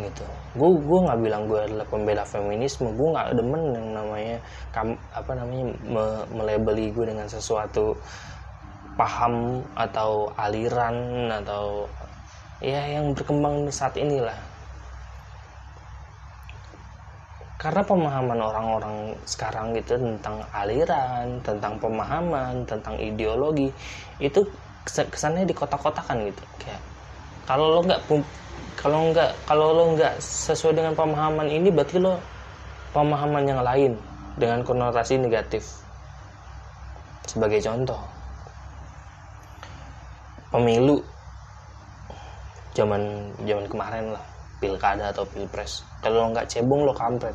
gitu. 0.00 0.24
Gue 0.56 0.70
gue 0.80 0.98
nggak 1.08 1.20
bilang 1.24 1.42
gue 1.48 1.60
adalah 1.60 1.86
pembela 1.88 2.24
feminisme 2.24 2.92
gue 2.92 3.08
nggak 3.14 3.28
demen 3.36 3.62
yang 3.72 3.88
namanya 3.96 4.36
kam, 4.72 4.96
apa 5.12 5.32
namanya 5.32 5.66
me, 5.84 6.04
melebeli 6.32 6.92
gue 6.92 7.04
dengan 7.12 7.28
sesuatu 7.28 7.96
paham 8.96 9.60
atau 9.76 10.32
aliran 10.40 11.28
atau 11.28 11.84
ya 12.64 12.80
yang 12.88 13.12
berkembang 13.12 13.68
saat 13.68 13.96
inilah. 14.00 14.36
Karena 17.56 17.80
pemahaman 17.80 18.36
orang-orang 18.36 18.96
sekarang 19.24 19.72
gitu 19.76 19.96
tentang 19.96 20.44
aliran, 20.52 21.40
tentang 21.40 21.80
pemahaman, 21.80 22.68
tentang 22.68 23.00
ideologi 23.00 23.72
itu 24.20 24.44
kesannya 24.84 25.48
di 25.48 25.54
kota-kotakan 25.56 26.28
gitu. 26.30 26.44
Kayak 26.60 26.84
kalau 27.48 27.72
lo 27.72 27.80
nggak 27.84 28.04
kalau 28.76 29.10
nggak 29.10 29.32
kalau 29.48 29.72
lo 29.72 29.84
nggak 29.96 30.20
sesuai 30.20 30.76
dengan 30.76 30.92
pemahaman 30.92 31.48
ini 31.48 31.72
berarti 31.72 31.96
lo 31.96 32.20
pemahaman 32.92 33.44
yang 33.48 33.60
lain 33.64 33.96
dengan 34.36 34.60
konotasi 34.60 35.16
negatif. 35.16 35.64
Sebagai 37.24 37.58
contoh 37.64 37.98
pemilu 40.52 41.02
zaman 42.76 43.32
zaman 43.42 43.66
kemarin 43.66 44.12
lah 44.12 44.24
pilkada 44.60 45.08
atau 45.10 45.24
pilpres. 45.24 45.80
Kalau 46.04 46.28
lo 46.28 46.36
nggak 46.36 46.46
cebong 46.52 46.84
lo 46.84 46.92
kampret. 46.92 47.34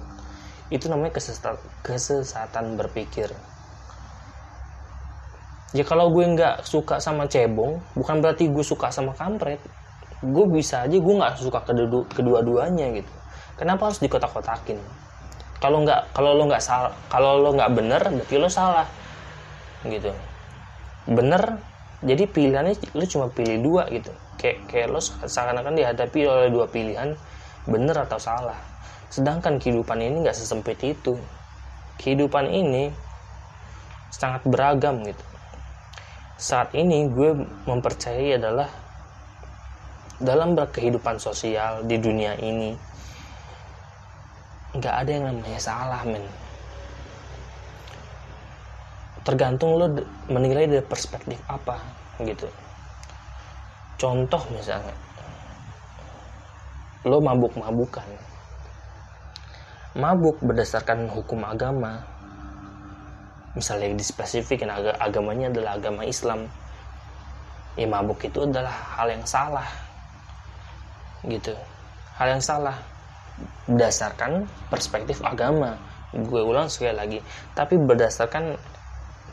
Itu 0.72 0.88
namanya 0.88 1.20
kesesatan, 1.20 1.60
kesesatan 1.84 2.80
berpikir. 2.80 3.28
Ya 5.76 5.84
kalau 5.84 6.14
gue 6.14 6.24
nggak 6.24 6.64
suka 6.64 7.02
sama 7.02 7.28
cebong 7.28 7.82
bukan 7.96 8.20
berarti 8.24 8.48
gue 8.48 8.64
suka 8.64 8.92
sama 8.92 9.16
kampret 9.16 9.60
gue 10.22 10.46
bisa 10.54 10.86
aja 10.86 10.94
gue 10.94 11.14
nggak 11.18 11.42
suka 11.42 11.66
kedua 11.66 12.06
kedua-duanya 12.14 12.94
gitu. 12.94 13.14
Kenapa 13.58 13.90
harus 13.90 13.98
dikotak-kotakin? 13.98 14.78
Kalau 15.58 15.82
nggak 15.82 16.14
kalau 16.14 16.38
lo 16.38 16.50
nggak 16.50 16.62
salah 16.62 16.94
kalau 17.10 17.42
lo 17.42 17.54
nggak 17.58 17.72
bener 17.74 18.02
berarti 18.02 18.36
lo 18.38 18.50
salah. 18.50 18.86
Gitu. 19.82 20.14
Bener 21.10 21.58
jadi 22.06 22.30
pilihannya 22.30 22.78
lo 22.94 23.06
cuma 23.10 23.34
pilih 23.34 23.58
dua 23.66 23.84
gitu. 23.90 24.14
Kayak 24.38 24.58
kayak 24.70 24.88
lo 24.94 25.02
seakan-akan 25.02 25.74
dihadapi 25.74 26.20
oleh 26.26 26.50
dua 26.54 26.70
pilihan 26.70 27.18
bener 27.66 27.98
atau 27.98 28.22
salah. 28.22 28.58
Sedangkan 29.10 29.58
kehidupan 29.58 29.98
ini 30.02 30.22
nggak 30.22 30.38
sesempit 30.38 30.78
itu. 30.86 31.18
Kehidupan 31.98 32.50
ini 32.50 32.94
sangat 34.14 34.46
beragam 34.46 35.02
gitu. 35.02 35.26
Saat 36.38 36.74
ini 36.74 37.06
gue 37.10 37.38
mempercayai 37.70 38.38
adalah 38.42 38.70
dalam 40.22 40.54
berkehidupan 40.54 41.18
sosial 41.18 41.82
di 41.90 41.98
dunia 41.98 42.38
ini 42.38 42.78
nggak 44.72 44.96
ada 45.04 45.10
yang 45.10 45.26
namanya 45.28 45.60
salah 45.60 46.02
men. 46.06 46.24
Tergantung 49.22 49.78
lo 49.78 49.86
menilai 50.30 50.70
dari 50.70 50.86
perspektif 50.86 51.38
apa 51.50 51.78
gitu. 52.22 52.48
Contoh 53.98 54.42
misalnya 54.54 54.94
lo 57.06 57.18
mabuk-mabukan. 57.20 58.06
Mabuk 59.98 60.40
berdasarkan 60.40 61.10
hukum 61.12 61.44
agama. 61.44 62.00
Misalnya 63.52 63.92
di 63.92 64.06
spesifik 64.06 64.64
ag 64.64 64.96
agamanya 65.02 65.52
adalah 65.52 65.76
agama 65.76 66.08
Islam. 66.08 66.48
Ya 67.76 67.84
mabuk 67.90 68.24
itu 68.24 68.48
adalah 68.48 68.72
hal 68.72 69.12
yang 69.12 69.28
salah 69.28 69.91
gitu. 71.26 71.54
Hal 72.18 72.38
yang 72.38 72.44
salah. 72.44 72.78
Berdasarkan 73.66 74.46
perspektif 74.70 75.22
agama. 75.26 75.78
Gue 76.14 76.42
ulang 76.44 76.70
sekali 76.70 76.94
lagi. 76.94 77.20
Tapi 77.58 77.78
berdasarkan 77.78 78.58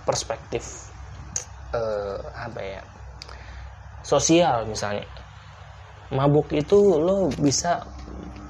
perspektif 0.08 0.88
uh, 1.76 2.16
apa 2.32 2.60
ya 2.64 2.82
sosial 4.00 4.64
misalnya. 4.64 5.04
Mabuk 6.08 6.48
itu 6.56 6.96
lo 6.96 7.28
bisa 7.36 7.84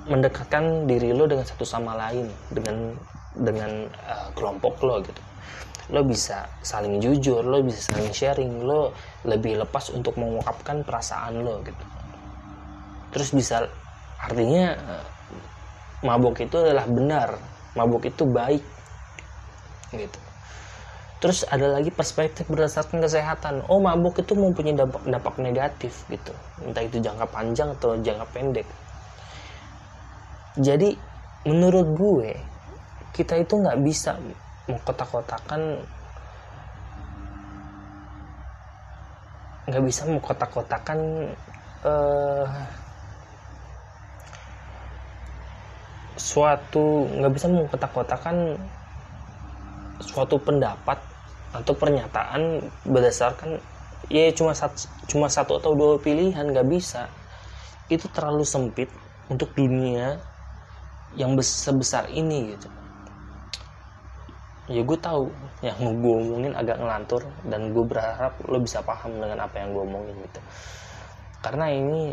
mendekatkan 0.07 0.87
diri 0.87 1.11
lo 1.11 1.27
dengan 1.27 1.43
satu 1.43 1.67
sama 1.67 1.99
lain 1.99 2.31
dengan 2.55 2.95
dengan 3.35 3.91
uh, 4.07 4.31
kelompok 4.39 4.79
lo 4.87 5.03
gitu. 5.03 5.23
Lo 5.91 6.07
bisa 6.07 6.47
saling 6.63 7.03
jujur 7.03 7.43
lo 7.43 7.59
bisa 7.67 7.91
saling 7.91 8.15
sharing 8.15 8.63
lo 8.63 8.95
lebih 9.27 9.59
lepas 9.59 9.91
untuk 9.91 10.15
mengungkapkan 10.15 10.87
perasaan 10.87 11.43
lo 11.43 11.59
gitu 11.67 11.98
terus 13.15 13.33
bisa 13.33 13.65
artinya 14.19 14.75
uh, 14.75 15.05
mabuk 16.03 16.39
itu 16.39 16.57
adalah 16.59 16.87
benar. 16.87 17.31
Mabuk 17.75 18.07
itu 18.07 18.25
baik. 18.27 18.65
Gitu. 19.95 20.19
Terus 21.19 21.43
ada 21.51 21.67
lagi 21.67 21.91
perspektif 21.91 22.47
berdasarkan 22.47 23.03
kesehatan. 23.03 23.67
Oh 23.67 23.83
mabuk 23.83 24.23
itu 24.23 24.39
mempunyai 24.39 24.79
dampak 24.79 25.03
dampak 25.03 25.35
negatif 25.43 26.07
gitu. 26.07 26.31
Entah 26.63 26.85
itu 26.87 27.03
jangka 27.03 27.27
panjang 27.27 27.75
atau 27.75 27.99
jangka 27.99 28.27
pendek. 28.31 28.69
Jadi 30.59 30.95
menurut 31.47 31.87
gue 31.95 32.31
kita 33.15 33.39
itu 33.39 33.55
nggak 33.59 33.79
bisa 33.83 34.15
mengkotak-kotakan 34.71 35.63
nggak 39.69 39.85
bisa 39.85 40.03
mengkotak-kotakan 40.09 40.99
uh, 41.85 42.47
suatu 46.19 47.07
nggak 47.09 47.33
bisa 47.33 47.47
mengkotak-kotakan 47.47 48.59
suatu 50.03 50.37
pendapat 50.43 50.99
atau 51.55 51.73
pernyataan 51.73 52.61
berdasarkan 52.85 53.57
ya 54.13 54.29
cuma 54.35 54.53
satu, 54.53 54.87
cuma 55.09 55.27
satu 55.31 55.57
atau 55.59 55.73
dua 55.73 55.97
pilihan 56.03 56.45
nggak 56.45 56.69
bisa. 56.69 57.09
Itu 57.89 58.11
terlalu 58.13 58.45
sempit 58.45 58.93
untuk 59.33 59.53
dunia 59.57 60.21
yang 61.17 61.33
sebesar 61.41 62.13
ini 62.13 62.53
gitu. 62.53 62.69
Ya 64.69 64.85
gue 64.85 64.99
tahu 65.01 65.33
yang 65.65 65.81
gue 65.81 66.15
omongin 66.29 66.53
agak 66.53 66.77
ngelantur 66.77 67.25
dan 67.49 67.73
gue 67.73 67.85
berharap 67.89 68.37
lo 68.45 68.61
bisa 68.61 68.85
paham 68.85 69.17
dengan 69.17 69.49
apa 69.49 69.57
yang 69.65 69.73
gue 69.73 69.81
omongin 69.81 70.17
gitu. 70.29 70.41
Karena 71.41 71.73
ini 71.73 72.13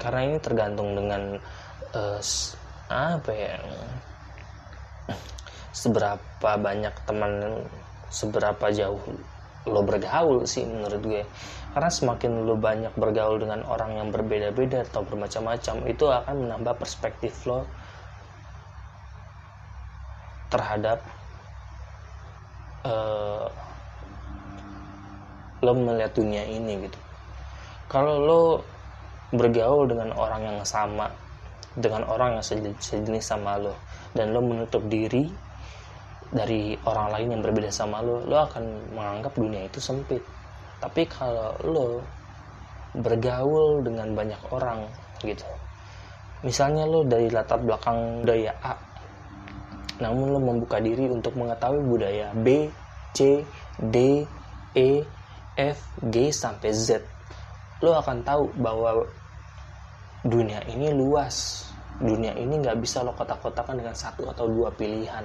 karena 0.00 0.20
ini 0.32 0.36
tergantung 0.40 0.96
dengan 0.96 1.36
uh, 1.92 2.20
apa 2.90 3.30
ya 3.30 3.54
seberapa 5.70 6.50
banyak 6.58 6.94
teman 7.06 7.62
seberapa 8.10 8.66
jauh 8.74 8.98
lo 9.68 9.84
bergaul 9.84 10.48
sih 10.48 10.64
menurut 10.64 11.02
gue. 11.04 11.22
Karena 11.70 11.90
semakin 11.92 12.42
lo 12.42 12.56
banyak 12.58 12.96
bergaul 12.96 13.38
dengan 13.38 13.62
orang 13.68 14.00
yang 14.00 14.08
berbeda-beda 14.10 14.82
atau 14.88 15.04
bermacam-macam 15.06 15.76
itu 15.86 16.04
akan 16.08 16.34
menambah 16.48 16.74
perspektif 16.80 17.44
lo 17.46 17.68
terhadap 20.50 20.98
uh, 22.82 23.46
lo 25.60 25.72
melihat 25.76 26.16
dunia 26.16 26.42
ini 26.48 26.88
gitu. 26.88 26.98
Kalau 27.86 28.16
lo 28.18 28.42
bergaul 29.30 29.86
dengan 29.86 30.10
orang 30.18 30.42
yang 30.42 30.58
sama 30.66 31.10
dengan 31.78 32.02
orang 32.10 32.38
yang 32.38 32.44
sejenis 32.76 33.24
sama 33.24 33.58
lo. 33.58 33.74
Dan 34.10 34.34
lo 34.34 34.42
menutup 34.42 34.82
diri 34.90 35.30
dari 36.30 36.74
orang 36.86 37.14
lain 37.14 37.28
yang 37.38 37.42
berbeda 37.42 37.70
sama 37.70 38.02
lo 38.02 38.22
lo 38.22 38.36
akan 38.46 38.94
menganggap 38.94 39.32
dunia 39.34 39.66
itu 39.66 39.78
sempit. 39.78 40.22
Tapi 40.82 41.02
kalau 41.06 41.54
lo 41.66 41.88
bergaul 42.98 43.86
dengan 43.86 44.10
banyak 44.14 44.42
orang 44.50 44.82
gitu. 45.22 45.46
Misalnya 46.42 46.88
lo 46.88 47.06
dari 47.06 47.30
latar 47.30 47.62
belakang 47.62 48.24
budaya 48.24 48.54
A 48.64 48.74
namun 50.00 50.32
lo 50.32 50.40
membuka 50.40 50.80
diri 50.80 51.12
untuk 51.12 51.36
mengetahui 51.36 51.84
budaya 51.84 52.32
B 52.32 52.72
C 53.12 53.44
D 53.76 54.24
E 54.72 54.90
F 55.60 55.78
G 56.08 56.32
sampai 56.32 56.72
Z 56.72 57.04
lo 57.84 57.96
akan 57.96 58.24
tahu 58.24 58.44
bahwa 58.60 59.04
dunia 60.24 60.60
ini 60.68 60.92
luas. 60.92 61.66
Dunia 62.00 62.32
ini 62.32 62.56
nggak 62.60 62.80
bisa 62.80 63.04
lo 63.04 63.12
kotak-kotakan 63.12 63.76
dengan 63.76 63.92
satu 63.92 64.28
atau 64.32 64.48
dua 64.48 64.72
pilihan. 64.72 65.24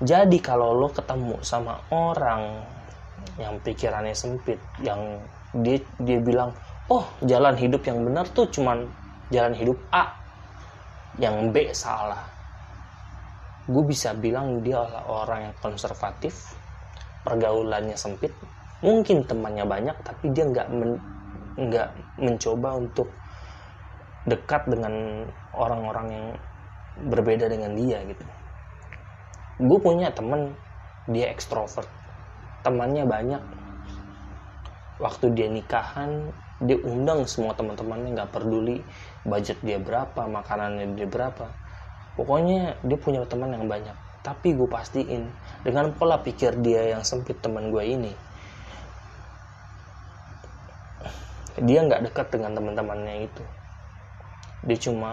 Jadi 0.00 0.36
kalau 0.40 0.76
lo 0.76 0.88
ketemu 0.92 1.40
sama 1.40 1.76
orang 1.92 2.60
yang 3.36 3.56
pikirannya 3.60 4.16
sempit 4.16 4.60
yang 4.80 5.20
dia 5.52 5.80
dia 6.00 6.20
bilang 6.20 6.52
oh 6.88 7.04
jalan 7.24 7.56
hidup 7.56 7.84
yang 7.84 8.04
benar 8.04 8.28
tuh 8.32 8.48
cuman 8.48 8.84
jalan 9.32 9.52
hidup 9.56 9.76
A 9.92 10.12
yang 11.16 11.52
B 11.52 11.72
salah. 11.72 12.20
Gue 13.68 13.84
bisa 13.86 14.16
bilang 14.16 14.64
dia 14.64 14.80
adalah 14.80 15.04
orang 15.24 15.40
yang 15.52 15.54
konservatif 15.60 16.56
pergaulannya 17.24 17.96
sempit 17.96 18.32
mungkin 18.80 19.28
temannya 19.28 19.68
banyak 19.68 19.96
tapi 20.00 20.32
dia 20.32 20.48
nggak 20.48 20.68
men, 20.72 20.96
mencoba 22.16 22.80
untuk 22.80 23.12
dekat 24.28 24.68
dengan 24.68 25.24
orang-orang 25.56 26.06
yang 26.12 26.26
berbeda 27.08 27.48
dengan 27.48 27.72
dia 27.72 28.04
gitu. 28.04 28.24
Gue 29.60 29.78
punya 29.80 30.12
temen 30.12 30.56
dia 31.08 31.32
ekstrovert. 31.32 31.88
Temannya 32.60 33.04
banyak. 33.08 33.42
Waktu 35.00 35.32
dia 35.32 35.48
nikahan 35.48 36.28
dia 36.60 36.76
undang 36.84 37.24
semua 37.24 37.56
teman-temannya 37.56 38.12
nggak 38.12 38.36
peduli 38.36 38.84
budget 39.24 39.56
dia 39.64 39.80
berapa 39.80 40.28
makanannya 40.28 40.92
dia 40.92 41.08
berapa. 41.08 41.48
Pokoknya 42.20 42.76
dia 42.84 42.98
punya 43.00 43.24
teman 43.24 43.56
yang 43.56 43.64
banyak. 43.64 43.96
Tapi 44.20 44.52
gue 44.52 44.68
pastiin 44.68 45.32
dengan 45.64 45.96
pola 45.96 46.20
pikir 46.20 46.60
dia 46.60 46.92
yang 46.92 47.00
sempit 47.00 47.40
teman 47.40 47.72
gue 47.72 47.80
ini 47.80 48.12
dia 51.60 51.84
nggak 51.84 52.08
dekat 52.08 52.26
dengan 52.32 52.56
teman-temannya 52.56 53.28
itu 53.28 53.44
dia 54.66 54.78
cuma 54.80 55.10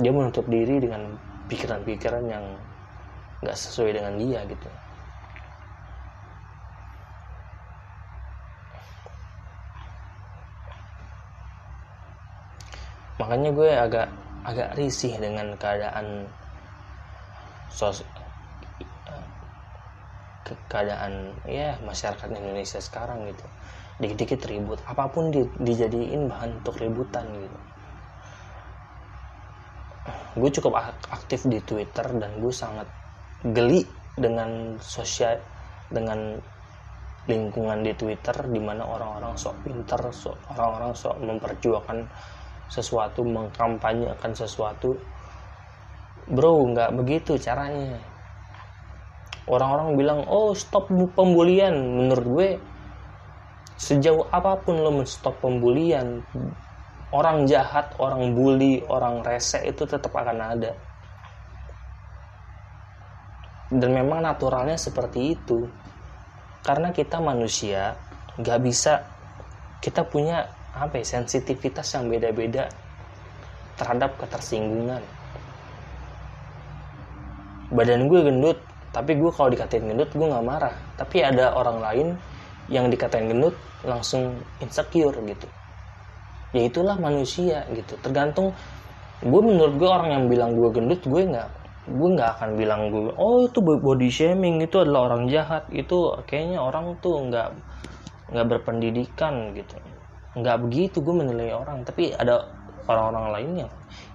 dia 0.00 0.12
menutup 0.12 0.48
diri 0.48 0.80
dengan 0.80 1.12
pikiran-pikiran 1.48 2.24
yang 2.24 2.44
nggak 3.44 3.56
sesuai 3.58 3.92
dengan 4.00 4.14
dia 4.16 4.40
gitu. 4.48 4.68
Makanya 13.20 13.50
gue 13.54 13.70
agak 13.70 14.08
agak 14.44 14.68
risih 14.76 15.16
dengan 15.16 15.54
keadaan 15.56 16.28
sos 17.70 18.04
eh, 19.08 19.26
keadaan 20.68 21.40
ya 21.48 21.78
masyarakat 21.80 22.28
Indonesia 22.32 22.80
sekarang 22.82 23.24
gitu 23.30 23.46
dikit-dikit 24.02 24.40
ribut 24.50 24.78
apa 24.90 25.06
pun 25.10 25.30
di, 25.30 25.46
dijadiin 25.62 26.26
bahan 26.26 26.62
untuk 26.62 26.74
ributan 26.82 27.24
gitu 27.38 27.58
gue 30.34 30.50
cukup 30.60 30.74
aktif 31.14 31.46
di 31.46 31.62
Twitter 31.62 32.04
dan 32.18 32.42
gue 32.42 32.50
sangat 32.50 32.90
geli 33.54 33.86
dengan 34.18 34.74
sosial 34.82 35.38
dengan 35.88 36.34
lingkungan 37.24 37.80
di 37.80 37.92
Twitter 37.96 38.36
di 38.52 38.60
mana 38.60 38.84
orang-orang 38.84 39.32
sok 39.38 39.64
pinter, 39.64 40.00
sok 40.12 40.36
orang-orang 40.52 40.92
sok 40.92 41.16
memperjuangkan 41.24 41.98
sesuatu, 42.68 43.24
mengkampanyekan 43.24 44.32
sesuatu. 44.36 44.92
Bro, 46.28 46.72
nggak 46.72 46.90
begitu 47.00 47.36
caranya. 47.40 48.00
Orang-orang 49.44 49.96
bilang, 49.96 50.20
oh 50.24 50.56
stop 50.56 50.88
pembulian. 50.88 51.76
Menurut 51.76 52.26
gue, 52.28 52.48
sejauh 53.74 54.30
apa 54.30 54.62
pun 54.62 54.78
lo 54.78 54.94
menstop 54.94 55.42
pembulian, 55.42 56.22
orang 57.14 57.46
jahat, 57.46 57.94
orang 58.02 58.34
bully, 58.34 58.82
orang 58.90 59.22
rese 59.22 59.62
itu 59.62 59.86
tetap 59.86 60.10
akan 60.14 60.38
ada. 60.38 60.72
Dan 63.70 63.90
memang 63.90 64.22
naturalnya 64.22 64.78
seperti 64.78 65.34
itu. 65.34 65.66
Karena 66.64 66.90
kita 66.90 67.20
manusia 67.20 67.94
nggak 68.34 68.60
bisa 68.64 69.04
kita 69.78 70.00
punya 70.08 70.48
apa 70.74 70.98
ya 70.98 71.20
sensitivitas 71.20 71.86
yang 71.94 72.08
beda-beda 72.08 72.66
terhadap 73.76 74.16
ketersinggungan. 74.16 75.02
Badan 77.68 78.08
gue 78.08 78.20
gendut 78.24 78.58
tapi 78.94 79.18
gue 79.18 79.30
kalau 79.34 79.50
dikatain 79.50 79.86
gendut 79.86 80.08
gue 80.14 80.24
nggak 80.24 80.46
marah. 80.46 80.74
Tapi 80.96 81.20
ada 81.20 81.52
orang 81.52 81.78
lain 81.84 82.08
yang 82.72 82.88
dikatain 82.88 83.28
gendut 83.28 83.56
langsung 83.84 84.40
insecure 84.60 85.16
gitu. 85.24 85.46
Ya 86.54 86.70
itulah 86.70 86.96
manusia 86.96 87.66
gitu. 87.74 87.98
Tergantung 88.00 88.54
gue 89.20 89.40
menurut 89.42 89.74
gue 89.76 89.88
orang 89.88 90.10
yang 90.12 90.24
bilang 90.30 90.50
gue 90.56 90.68
gendut 90.72 91.02
gue 91.04 91.22
nggak 91.24 91.48
gue 91.84 92.08
nggak 92.16 92.30
akan 92.40 92.50
bilang 92.56 92.88
gue 92.88 93.12
oh 93.20 93.44
itu 93.44 93.60
body 93.60 94.08
shaming 94.08 94.64
itu 94.64 94.80
adalah 94.80 95.12
orang 95.12 95.28
jahat. 95.28 95.68
Itu 95.68 96.24
kayaknya 96.24 96.62
orang 96.62 96.96
tuh 97.04 97.20
nggak 97.28 97.48
nggak 98.32 98.46
berpendidikan 98.48 99.52
gitu. 99.52 99.76
Nggak 100.38 100.56
begitu 100.64 100.96
gue 101.04 101.14
menilai 101.14 101.52
orang. 101.52 101.84
Tapi 101.84 102.16
ada 102.16 102.48
orang-orang 102.88 103.26
lain 103.32 103.50
yang 103.64 103.72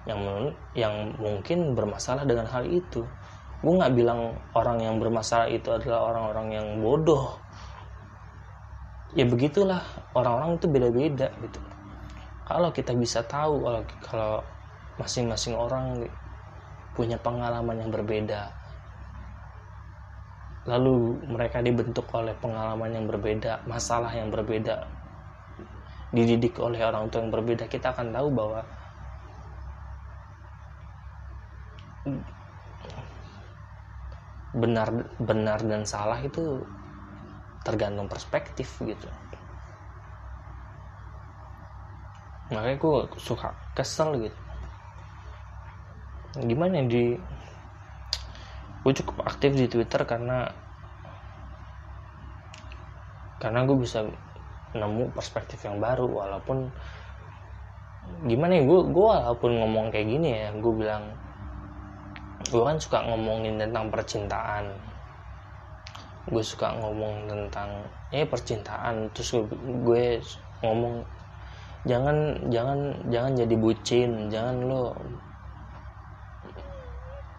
yang 0.08 0.20
yang 0.74 0.94
mungkin 1.22 1.78
bermasalah 1.78 2.26
dengan 2.26 2.50
hal 2.50 2.66
itu. 2.66 3.06
Gue 3.60 3.72
nggak 3.76 3.92
bilang 3.92 4.32
orang 4.56 4.80
yang 4.80 4.96
bermasalah 4.96 5.46
itu 5.52 5.68
adalah 5.68 6.08
orang-orang 6.10 6.48
yang 6.56 6.66
bodoh 6.80 7.39
ya 9.14 9.26
begitulah 9.26 9.82
orang-orang 10.14 10.58
itu 10.58 10.66
beda-beda 10.70 11.28
gitu. 11.42 11.60
Kalau 12.46 12.70
kita 12.74 12.92
bisa 12.98 13.22
tahu 13.26 13.62
kalau 14.02 14.42
masing-masing 14.98 15.54
orang 15.54 16.02
punya 16.94 17.16
pengalaman 17.16 17.78
yang 17.78 17.90
berbeda 17.94 18.50
lalu 20.68 21.16
mereka 21.24 21.64
dibentuk 21.64 22.04
oleh 22.12 22.36
pengalaman 22.36 22.92
yang 22.92 23.06
berbeda 23.08 23.64
masalah 23.64 24.12
yang 24.12 24.28
berbeda 24.28 24.84
dididik 26.12 26.60
oleh 26.60 26.84
orang 26.84 27.08
tua 27.08 27.24
yang 27.24 27.32
berbeda 27.32 27.64
kita 27.64 27.96
akan 27.96 28.12
tahu 28.12 28.28
bahwa 28.28 28.60
benar 34.52 34.88
benar 35.16 35.58
dan 35.64 35.86
salah 35.86 36.18
itu 36.20 36.60
tergantung 37.60 38.08
perspektif 38.08 38.80
gitu. 38.80 39.08
Makanya 42.50 42.76
gue 42.82 42.96
suka 43.20 43.54
kesel 43.76 44.26
gitu. 44.26 44.40
Gimana 46.40 46.82
di 46.86 47.14
gue 48.80 48.92
cukup 48.96 49.28
aktif 49.28 49.52
di 49.54 49.68
Twitter 49.68 50.02
karena 50.08 50.48
karena 53.40 53.64
gue 53.64 53.76
bisa 53.76 54.04
nemu 54.72 55.12
perspektif 55.12 55.64
yang 55.66 55.80
baru 55.82 56.06
walaupun 56.06 56.70
gimana 58.24 58.56
ya 58.56 58.64
gue 58.64 58.80
gue 58.88 59.06
walaupun 59.06 59.50
ngomong 59.60 59.92
kayak 59.92 60.08
gini 60.08 60.28
ya 60.32 60.48
gue 60.56 60.72
bilang 60.72 61.12
gue 62.48 62.62
kan 62.64 62.76
suka 62.80 63.04
ngomongin 63.04 63.60
tentang 63.60 63.92
percintaan 63.92 64.72
gue 66.28 66.44
suka 66.44 66.76
ngomong 66.76 67.28
tentang 67.28 67.70
ya 68.12 68.26
percintaan. 68.28 69.08
Terus 69.14 69.28
gue, 69.36 69.46
gue 69.86 70.06
ngomong 70.60 71.04
jangan 71.88 72.36
jangan 72.52 72.78
jangan 73.08 73.32
jadi 73.38 73.54
bucin. 73.56 74.10
Jangan 74.28 74.56
lo 74.68 74.82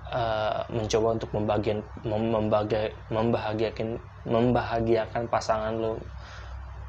uh, 0.10 0.62
mencoba 0.74 1.08
untuk 1.20 1.30
membagian 1.38 1.80
membagi, 2.02 2.94
membahagiakan 3.14 4.02
membahagiakan 4.26 5.24
pasangan 5.30 5.74
lo. 5.78 6.02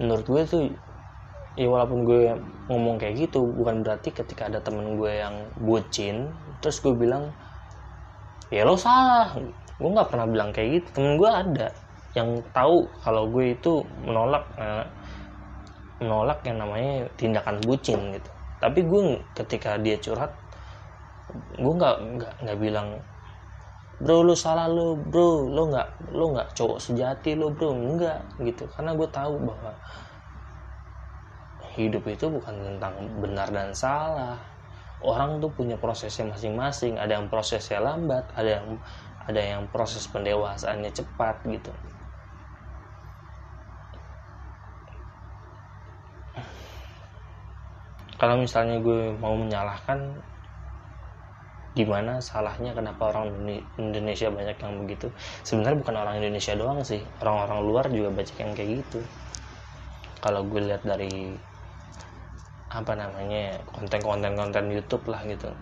Menurut 0.01 0.25
gue 0.25 0.43
tuh 0.49 0.65
ya 1.53 1.69
walaupun 1.69 2.09
gue 2.09 2.33
ngomong 2.73 2.97
kayak 2.97 3.29
gitu 3.29 3.45
bukan 3.45 3.85
berarti 3.85 4.09
ketika 4.09 4.49
ada 4.49 4.65
temen 4.65 4.97
gue 4.97 5.13
yang 5.21 5.53
bucin 5.61 6.33
terus 6.65 6.81
gue 6.81 6.97
bilang 6.97 7.29
ya 8.49 8.65
lo 8.65 8.73
salah 8.81 9.37
gue 9.81 9.91
nggak 9.91 10.09
pernah 10.11 10.27
bilang 10.29 10.51
kayak 10.51 10.69
gitu. 10.83 10.89
Temen 11.01 11.17
gue 11.17 11.31
ada 11.31 11.69
yang 12.13 12.45
tahu 12.53 12.85
kalau 13.01 13.29
gue 13.33 13.57
itu 13.57 13.81
menolak 14.05 14.45
eh, 14.61 14.85
menolak 16.03 16.45
yang 16.45 16.61
namanya 16.61 17.09
tindakan 17.17 17.57
bucin 17.65 18.13
gitu. 18.13 18.31
Tapi 18.61 18.81
gue 18.85 19.03
ketika 19.35 19.79
dia 19.81 19.97
curhat 19.99 20.33
gue 21.57 21.73
nggak 21.73 21.97
nggak 22.19 22.35
nggak 22.45 22.59
bilang 22.61 23.01
bro 24.03 24.21
lu 24.21 24.37
salah 24.37 24.69
lu 24.69 24.99
bro 24.99 25.49
lu 25.49 25.73
nggak 25.73 25.89
lu 26.13 26.35
nggak 26.37 26.53
cowok 26.53 26.79
sejati 26.83 27.39
lu 27.39 27.55
bro. 27.55 27.73
Enggak 27.73 28.21
gitu. 28.43 28.69
Karena 28.77 28.93
gue 28.93 29.09
tahu 29.09 29.35
bahwa 29.41 29.73
hidup 31.73 32.05
itu 32.05 32.29
bukan 32.29 32.53
tentang 32.53 32.95
benar 33.23 33.49
dan 33.49 33.73
salah. 33.73 34.37
Orang 35.03 35.43
tuh 35.43 35.51
punya 35.51 35.75
prosesnya 35.75 36.31
masing-masing. 36.31 36.95
Ada 36.95 37.19
yang 37.19 37.27
prosesnya 37.27 37.83
lambat 37.83 38.29
ada 38.39 38.61
yang 38.61 38.79
ada 39.29 39.43
yang 39.53 39.63
proses 39.71 40.05
pendewasaannya 40.11 40.91
cepat 40.99 41.37
gitu. 41.47 41.73
Kalau 48.21 48.39
misalnya 48.39 48.79
gue 48.79 49.19
mau 49.19 49.35
menyalahkan 49.35 49.99
gimana 51.79 52.21
salahnya? 52.23 52.71
Kenapa 52.79 53.11
orang 53.11 53.27
Indonesia 53.81 54.29
banyak 54.31 54.59
yang 54.63 54.75
begitu? 54.87 55.11
Sebenarnya 55.43 55.79
bukan 55.83 55.97
orang 56.03 56.15
Indonesia 56.23 56.55
doang 56.55 56.81
sih. 56.87 57.03
Orang-orang 57.19 57.59
luar 57.67 57.85
juga 57.91 58.09
banyak 58.15 58.37
yang 58.39 58.53
kayak 58.55 58.71
gitu. 58.85 59.01
Kalau 60.23 60.47
gue 60.47 60.61
lihat 60.71 60.87
dari 60.87 61.35
apa 62.73 62.93
namanya 62.97 63.61
konten-konten 63.69 64.33
konten 64.33 64.65
YouTube 64.73 65.05
lah 65.13 65.21
gitu 65.29 65.53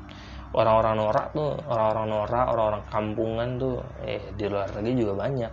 orang-orang 0.50 0.94
norak 0.98 1.26
tuh 1.36 1.54
orang-orang 1.66 2.06
norak 2.10 2.44
orang-orang 2.50 2.82
kampungan 2.90 3.48
tuh 3.58 3.74
eh 4.02 4.34
di 4.34 4.44
luar 4.50 4.68
negeri 4.74 4.94
juga 4.98 5.14
banyak 5.26 5.52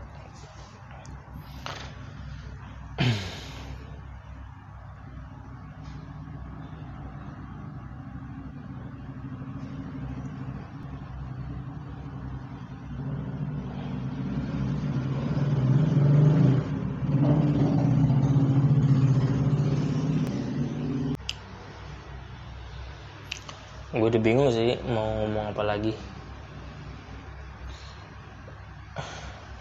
udah 24.18 24.26
bingung 24.26 24.50
sih 24.50 24.74
mau 24.90 25.06
ngomong 25.14 25.54
apa 25.54 25.62
lagi. 25.62 25.94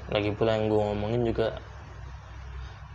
Lagi 0.08 0.32
pula 0.32 0.56
yang 0.56 0.72
gue 0.72 0.80
ngomongin 0.80 1.28
juga 1.28 1.60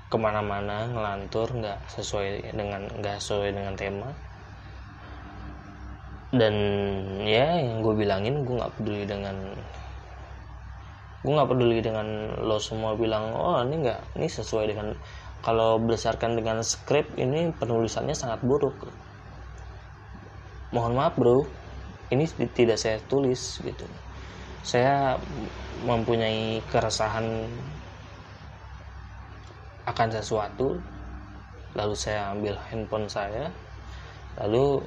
ke 0.10 0.17
mana-mana 0.17 0.89
ngelantur 0.89 1.54
nggak 1.54 1.86
sesuai 1.86 2.50
dengan 2.58 2.89
nggak 2.97 3.21
sesuai 3.21 3.54
dengan 3.54 3.78
tema. 3.78 4.10
Dan 6.34 6.56
ya 7.30 7.62
yang 7.62 7.86
gue 7.86 7.93
bilangin 7.93 8.41
gue 8.41 8.58
nggak 8.58 8.82
peduli 8.82 9.06
dengan 9.06 9.54
gue 11.21 11.30
nggak 11.30 11.45
peduli 11.45 11.78
dengan 11.78 12.41
lo 12.41 12.58
semua 12.58 12.97
bilang 12.97 13.38
oh 13.38 13.62
ini 13.62 13.86
nggak 13.86 14.17
ini 14.17 14.26
sesuai 14.26 14.65
dengan 14.65 14.97
kalau 15.45 15.78
berdasarkan 15.78 16.41
dengan 16.41 16.65
skrip 16.65 17.13
ini 17.21 17.54
penulisannya 17.54 18.17
sangat 18.17 18.41
buruk 18.41 18.89
mohon 20.71 20.97
maaf 20.97 21.15
bro. 21.15 21.45
Ini 22.12 22.27
tidak 22.51 22.75
saya 22.75 22.99
tulis 23.07 23.63
gitu. 23.63 23.88
Saya 24.67 25.15
mempunyai 25.88 26.60
keresahan 26.67 27.47
akan 29.88 30.10
sesuatu 30.12 30.77
lalu 31.71 31.95
saya 31.95 32.36
ambil 32.36 32.60
handphone 32.67 33.07
saya 33.07 33.47
lalu 34.36 34.84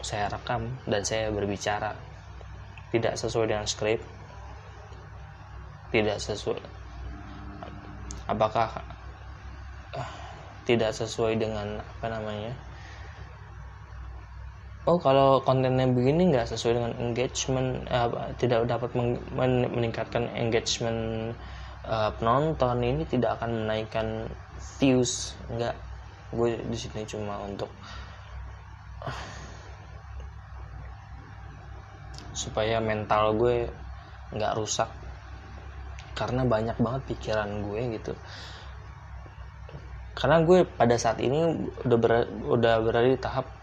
saya 0.00 0.32
rekam 0.32 0.72
dan 0.88 1.04
saya 1.04 1.28
berbicara. 1.28 1.92
Tidak 2.92 3.12
sesuai 3.16 3.48
dengan 3.52 3.68
skrip 3.68 4.00
tidak 5.92 6.16
sesuai 6.16 6.56
apakah 8.24 8.80
uh, 9.92 10.10
tidak 10.64 10.96
sesuai 10.96 11.36
dengan 11.36 11.84
apa 11.84 12.06
namanya 12.08 12.56
oh 14.82 14.98
kalau 14.98 15.38
kontennya 15.46 15.86
begini 15.86 16.34
nggak 16.34 16.50
sesuai 16.50 16.74
dengan 16.74 16.92
engagement 16.98 17.86
uh, 17.86 18.10
tidak 18.34 18.66
dapat 18.66 18.90
men 18.98 19.70
meningkatkan 19.70 20.26
engagement 20.34 21.32
uh, 21.86 22.10
penonton 22.18 22.82
ini 22.82 23.02
tidak 23.06 23.38
akan 23.38 23.66
menaikkan 23.66 24.26
views. 24.78 25.34
Nggak. 25.50 25.74
Gue 26.32 26.56
di 26.56 26.76
sini 26.80 27.04
cuma 27.04 27.44
untuk 27.44 27.68
supaya 32.32 32.80
mental 32.80 33.36
gue 33.36 33.68
nggak 34.34 34.56
rusak. 34.56 34.88
Karena 36.16 36.42
banyak 36.42 36.76
banget 36.80 37.02
pikiran 37.14 37.50
gue 37.70 37.80
gitu. 38.00 38.12
Karena 40.12 40.44
gue 40.44 40.64
pada 40.68 40.96
saat 41.00 41.18
ini 41.24 41.70
udah 41.86 41.98
ber, 41.98 42.12
udah 42.52 42.74
berada 42.84 43.08
di 43.08 43.20
tahap 43.20 43.61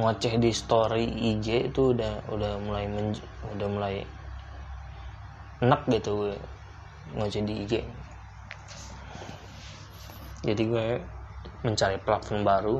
ngoceh 0.00 0.40
di 0.40 0.50
story 0.56 1.04
IG 1.36 1.70
itu 1.70 1.92
udah 1.92 2.24
udah 2.32 2.52
mulai 2.64 2.88
udah 3.44 3.68
mulai 3.68 3.94
enak 5.60 5.84
gitu 5.92 6.10
gue 6.24 6.34
ngoceh 7.12 7.44
di 7.44 7.54
IG 7.68 7.74
jadi 10.40 10.62
gue 10.64 10.86
mencari 11.60 12.00
platform 12.00 12.40
baru. 12.48 12.76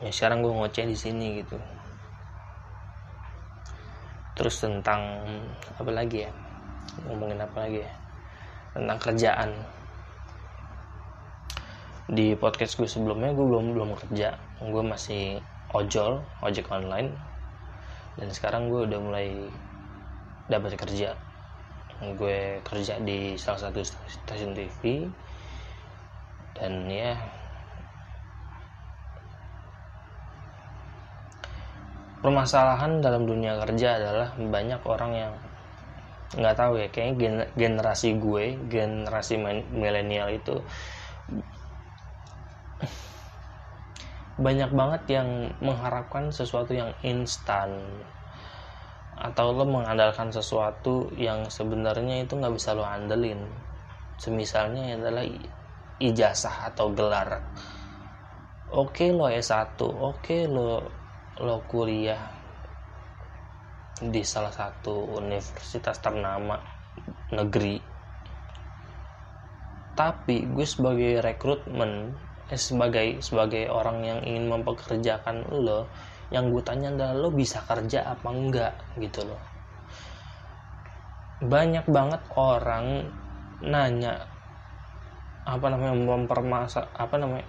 Ya 0.00 0.08
sekarang 0.08 0.40
gue 0.40 0.52
ngoceh 0.52 0.88
di 0.88 0.96
sini 0.96 1.44
gitu. 1.44 1.60
Terus 4.32 4.56
tentang 4.64 5.28
apa 5.76 5.90
lagi 5.92 6.24
ya? 6.24 6.32
Ngomongin 7.04 7.44
apa 7.44 7.68
lagi 7.68 7.84
ya? 7.84 7.92
Tentang 8.72 8.98
kerjaan 8.98 9.50
di 12.04 12.36
podcast 12.36 12.76
gue 12.76 12.84
sebelumnya 12.84 13.32
gue 13.32 13.46
belum 13.48 13.72
belum 13.72 13.90
kerja. 13.96 14.36
Gue 14.60 14.84
masih 14.84 15.40
ojol 15.72 16.20
ojek 16.44 16.68
online. 16.68 17.16
Dan 18.20 18.28
sekarang 18.30 18.68
gue 18.68 18.84
udah 18.84 19.00
mulai 19.00 19.28
dapat 20.52 20.76
kerja. 20.76 21.16
Gue 22.20 22.60
kerja 22.60 23.00
di 23.00 23.40
salah 23.40 23.70
satu 23.70 23.80
stasiun 23.84 24.52
TV 24.52 25.08
dan 26.54 26.86
ya 26.86 27.18
permasalahan 32.22 33.02
dalam 33.02 33.26
dunia 33.26 33.58
kerja 33.66 33.98
adalah 33.98 34.28
banyak 34.38 34.80
orang 34.86 35.12
yang 35.16 35.32
nggak 36.36 36.56
tahu 36.60 36.84
ya. 36.84 36.88
Kayaknya 36.92 37.48
generasi 37.56 38.20
gue 38.20 38.60
generasi 38.68 39.40
milenial 39.72 40.28
itu 40.36 40.60
banyak 44.34 44.70
banget 44.74 45.02
yang 45.20 45.28
mengharapkan 45.62 46.34
sesuatu 46.34 46.74
yang 46.74 46.90
instan. 47.06 47.70
Atau 49.14 49.54
lo 49.54 49.62
mengandalkan 49.62 50.34
sesuatu 50.34 51.06
yang 51.14 51.46
sebenarnya 51.46 52.26
itu 52.26 52.34
nggak 52.34 52.54
bisa 52.54 52.74
lo 52.74 52.82
andelin. 52.82 53.46
Semisalnya 54.18 54.98
adalah 54.98 55.22
ijazah 56.02 56.74
atau 56.74 56.90
gelar. 56.90 57.38
Oke 58.74 59.14
lo 59.14 59.30
S1 59.30 59.78
oke 59.86 60.50
lo 60.50 60.82
lo 61.38 61.62
kuliah 61.70 62.34
di 64.02 64.22
salah 64.26 64.50
satu 64.50 65.14
universitas 65.14 66.02
ternama 66.02 66.58
negeri. 67.30 67.78
Tapi 69.94 70.50
gue 70.50 70.66
sebagai 70.66 71.22
rekrutmen 71.22 72.10
eh, 72.52 72.60
sebagai 72.60 73.24
sebagai 73.24 73.72
orang 73.72 74.04
yang 74.04 74.20
ingin 74.24 74.50
mempekerjakan 74.52 75.48
lo 75.48 75.88
yang 76.28 76.50
gue 76.50 76.62
tanya 76.64 76.90
adalah 76.92 77.14
lo 77.14 77.28
bisa 77.30 77.62
kerja 77.64 78.04
apa 78.04 78.28
enggak 78.32 78.74
gitu 79.00 79.24
loh. 79.24 79.40
Banyak 81.44 81.86
banget 81.88 82.22
orang 82.36 83.06
nanya 83.64 84.24
apa 85.44 85.66
namanya 85.68 85.92
mempermasa 85.92 86.88
apa 86.96 87.20
namanya 87.20 87.44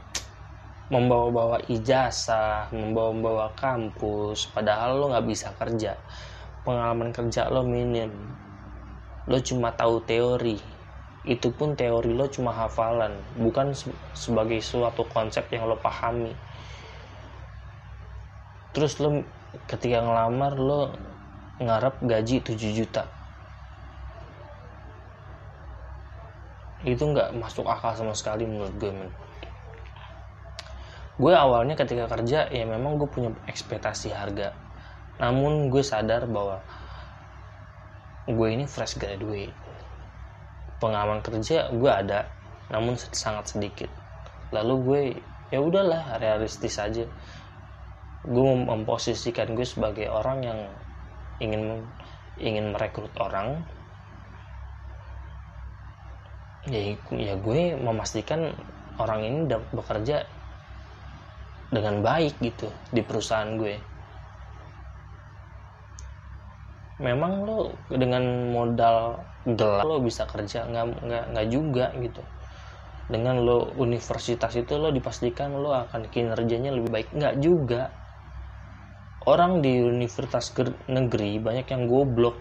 membawa-bawa 0.91 1.65
ijazah 1.71 2.69
membawa-bawa 2.69 3.55
kampus 3.57 4.51
padahal 4.51 4.99
lo 4.99 5.05
nggak 5.11 5.27
bisa 5.27 5.49
kerja. 5.55 5.95
Pengalaman 6.61 7.09
kerja 7.15 7.47
lo 7.49 7.63
minim. 7.65 8.11
Lo 9.25 9.41
cuma 9.41 9.73
tahu 9.73 10.03
teori 10.05 10.74
itu 11.25 11.49
pun 11.49 11.73
teori 11.73 12.13
lo 12.13 12.29
cuma 12.29 12.53
hafalan 12.53 13.17
bukan 13.41 13.73
sebagai 14.13 14.61
suatu 14.61 15.01
konsep 15.09 15.49
yang 15.49 15.65
lo 15.65 15.73
pahami. 15.81 16.37
Terus 18.77 19.01
lo 19.01 19.25
ketika 19.65 20.05
ngelamar 20.05 20.53
lo 20.53 20.93
ngarep 21.57 22.05
gaji 22.05 22.45
7 22.45 22.77
juta. 22.77 23.03
Itu 26.85 27.09
nggak 27.09 27.33
masuk 27.41 27.65
akal 27.65 27.97
sama 27.97 28.13
sekali 28.13 28.45
menurut 28.45 28.77
gue 28.77 28.93
men. 28.93 29.09
Gue 31.17 31.33
awalnya 31.33 31.73
ketika 31.73 32.05
kerja 32.05 32.45
ya 32.53 32.65
memang 32.69 33.01
gue 33.01 33.09
punya 33.09 33.33
ekspektasi 33.49 34.13
harga. 34.13 34.53
Namun 35.17 35.73
gue 35.73 35.81
sadar 35.81 36.29
bahwa 36.29 36.61
gue 38.29 38.47
ini 38.53 38.69
fresh 38.69 39.01
graduate 39.01 39.64
pengalaman 40.79 41.21
kerja 41.23 41.69
gue 41.71 41.91
ada. 41.91 42.27
Namun 42.71 42.97
sangat 42.97 43.55
sedikit. 43.55 43.89
Lalu 44.51 44.75
gue 44.81 45.01
ya 45.53 45.59
udahlah 45.61 46.17
realistis 46.17 46.77
aja. 46.81 47.05
Gue 48.25 48.51
memposisikan 48.57 49.53
gue 49.53 49.65
sebagai 49.65 50.09
orang 50.09 50.39
yang 50.41 50.59
ingin 51.39 51.85
ingin 52.41 52.73
merekrut 52.73 53.13
orang. 53.21 53.61
Ya 56.65 56.97
ya 57.13 57.37
gue 57.37 57.77
memastikan 57.77 58.57
orang 58.97 59.21
ini 59.21 59.39
bekerja 59.69 60.25
dengan 61.69 62.01
baik 62.01 62.39
gitu 62.41 62.71
di 62.89 63.03
perusahaan 63.05 63.57
gue 63.59 63.94
memang 66.95 67.43
lo 67.43 67.75
dengan 67.91 68.55
modal 68.55 69.19
gelap 69.43 69.83
lo 69.83 69.99
bisa 69.99 70.23
kerja 70.23 70.63
nggak 70.63 70.85
nggak 71.03 71.23
nggak 71.35 71.47
juga 71.51 71.91
gitu. 71.99 72.23
Dengan 73.05 73.43
lo 73.43 73.69
universitas 73.77 74.55
itu 74.57 74.79
lo 74.79 74.89
dipastikan 74.89 75.53
lo 75.53 75.75
akan 75.75 76.07
kinerjanya 76.07 76.71
lebih 76.71 76.89
baik. 76.89 77.07
Nggak 77.11 77.35
juga. 77.43 77.91
Orang 79.25 79.65
di 79.65 79.81
universitas 79.81 80.53
negeri 80.85 81.41
banyak 81.41 81.67
yang 81.67 81.89
goblok. 81.89 82.37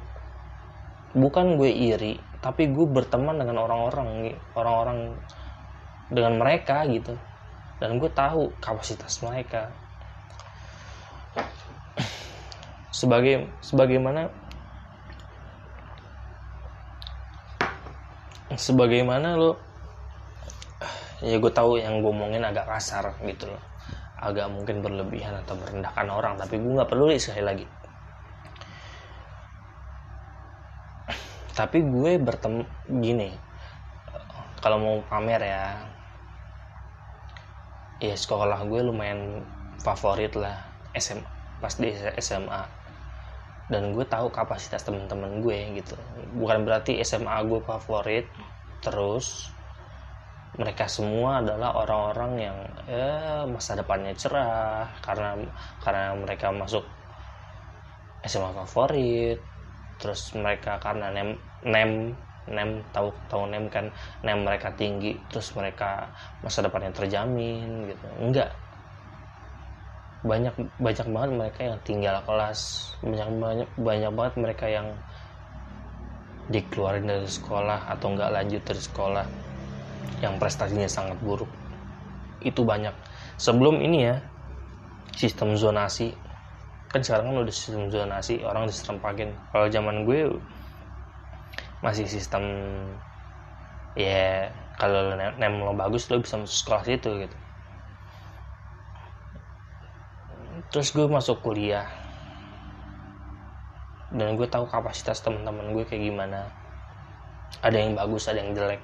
Bukan 1.14 1.56
gue 1.56 1.70
iri 1.70 2.14
tapi 2.44 2.68
gue 2.68 2.84
berteman 2.84 3.40
dengan 3.40 3.64
orang-orang 3.64 4.36
orang-orang 4.52 5.16
dengan 6.12 6.36
mereka 6.36 6.84
gitu. 6.92 7.16
Dan 7.80 7.96
gue 7.96 8.12
tahu 8.12 8.52
kapasitas 8.60 9.24
mereka. 9.24 9.72
Sebagai 12.92 13.48
sebagaimana 13.64 14.28
sebagaimana 18.56 19.38
lo 19.38 19.58
ya 21.24 21.40
gue 21.40 21.52
tahu 21.52 21.80
yang 21.80 22.02
gue 22.04 22.10
omongin 22.10 22.44
agak 22.44 22.68
kasar 22.68 23.14
gitu 23.22 23.48
loh. 23.48 23.62
Agak 24.20 24.48
mungkin 24.48 24.80
berlebihan 24.80 25.36
atau 25.44 25.54
merendahkan 25.58 26.08
orang 26.08 26.34
tapi 26.40 26.56
gue 26.58 26.72
nggak 26.74 26.90
peduli 26.90 27.16
sekali 27.20 27.42
lagi. 27.44 27.66
Tapi 31.54 31.78
gue 31.86 32.12
bertemu 32.18 32.62
gini 32.98 33.30
kalau 34.64 34.80
mau 34.80 34.96
pamer 35.12 35.44
ya 35.44 35.64
ya 38.00 38.16
sekolah 38.16 38.64
gue 38.64 38.80
lumayan 38.80 39.44
favorit 39.84 40.32
lah 40.40 40.56
SMA 40.96 41.28
pas 41.60 41.76
di 41.76 41.92
SMA 42.16 42.62
dan 43.72 43.82
gue 43.96 44.04
tahu 44.14 44.28
kapasitas 44.28 44.82
teman-teman 44.86 45.40
gue 45.44 45.58
gitu. 45.80 45.96
Bukan 46.40 46.58
berarti 46.66 46.92
SMA 47.00 47.38
gue 47.50 47.60
favorit 47.64 48.26
terus 48.84 49.26
mereka 50.54 50.86
semua 50.86 51.42
adalah 51.42 51.74
orang-orang 51.82 52.32
yang 52.38 52.58
ya 52.86 53.42
masa 53.50 53.74
depannya 53.74 54.14
cerah 54.14 54.86
karena 55.02 55.34
karena 55.82 56.14
mereka 56.14 56.46
masuk 56.54 56.84
SMA 58.22 58.50
favorit 58.54 59.38
terus 59.98 60.22
mereka 60.38 60.78
karena 60.84 61.10
nem 61.10 61.28
nem 61.74 61.90
nem 62.56 62.70
tahu 62.94 63.08
tahu 63.30 63.48
nem 63.50 63.66
kan 63.72 63.86
nem 64.22 64.38
mereka 64.46 64.68
tinggi 64.78 65.26
terus 65.30 65.48
mereka 65.58 66.12
masa 66.44 66.62
depannya 66.62 66.92
terjamin 66.94 67.88
gitu. 67.90 68.06
Enggak 68.20 68.50
banyak 70.24 70.54
banyak 70.80 71.06
banget 71.12 71.30
mereka 71.36 71.60
yang 71.68 71.78
tinggal 71.84 72.16
kelas. 72.24 72.60
Banyak 73.04 73.28
banyak 73.36 73.68
banyak 73.76 74.12
banget 74.16 74.34
mereka 74.40 74.66
yang 74.72 74.88
dikeluarin 76.48 77.04
dari 77.04 77.28
sekolah 77.28 77.92
atau 77.92 78.16
nggak 78.16 78.32
lanjut 78.32 78.62
dari 78.64 78.80
sekolah. 78.80 79.26
Yang 80.24 80.34
prestasinya 80.40 80.88
sangat 80.88 81.20
buruk. 81.20 81.52
Itu 82.40 82.64
banyak. 82.64 82.96
Sebelum 83.36 83.84
ini 83.84 84.08
ya 84.08 84.16
sistem 85.12 85.60
zonasi. 85.60 86.16
Kan 86.88 87.04
sekarang 87.04 87.36
kan 87.36 87.36
udah 87.44 87.54
sistem 87.54 87.92
zonasi 87.92 88.40
orang 88.40 88.64
diserempakin. 88.64 89.28
Kalau 89.52 89.68
zaman 89.68 90.08
gue 90.08 90.20
masih 91.84 92.08
sistem 92.08 92.44
ya 93.92 94.48
kalau 94.80 95.12
nem 95.14 95.54
lo 95.60 95.76
bagus 95.76 96.08
lo 96.08 96.16
bisa 96.18 96.40
masuk 96.40 96.56
sekolah 96.64 96.82
situ 96.82 97.10
gitu 97.28 97.43
terus 100.74 100.90
gue 100.90 101.06
masuk 101.06 101.38
kuliah. 101.38 101.86
Dan 104.10 104.34
gue 104.34 104.50
tahu 104.50 104.66
kapasitas 104.66 105.22
teman-teman 105.22 105.70
gue 105.70 105.86
kayak 105.86 106.02
gimana. 106.02 106.50
Ada 107.62 107.78
yang 107.78 107.94
bagus 107.94 108.26
ada 108.26 108.42
yang 108.42 108.58
jelek. 108.58 108.82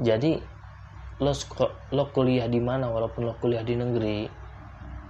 Jadi 0.00 0.40
lo 1.20 1.36
lo 1.92 2.08
kuliah 2.08 2.48
di 2.48 2.56
mana 2.56 2.88
walaupun 2.88 3.28
lo 3.28 3.36
kuliah 3.36 3.60
di 3.60 3.76
negeri 3.76 4.24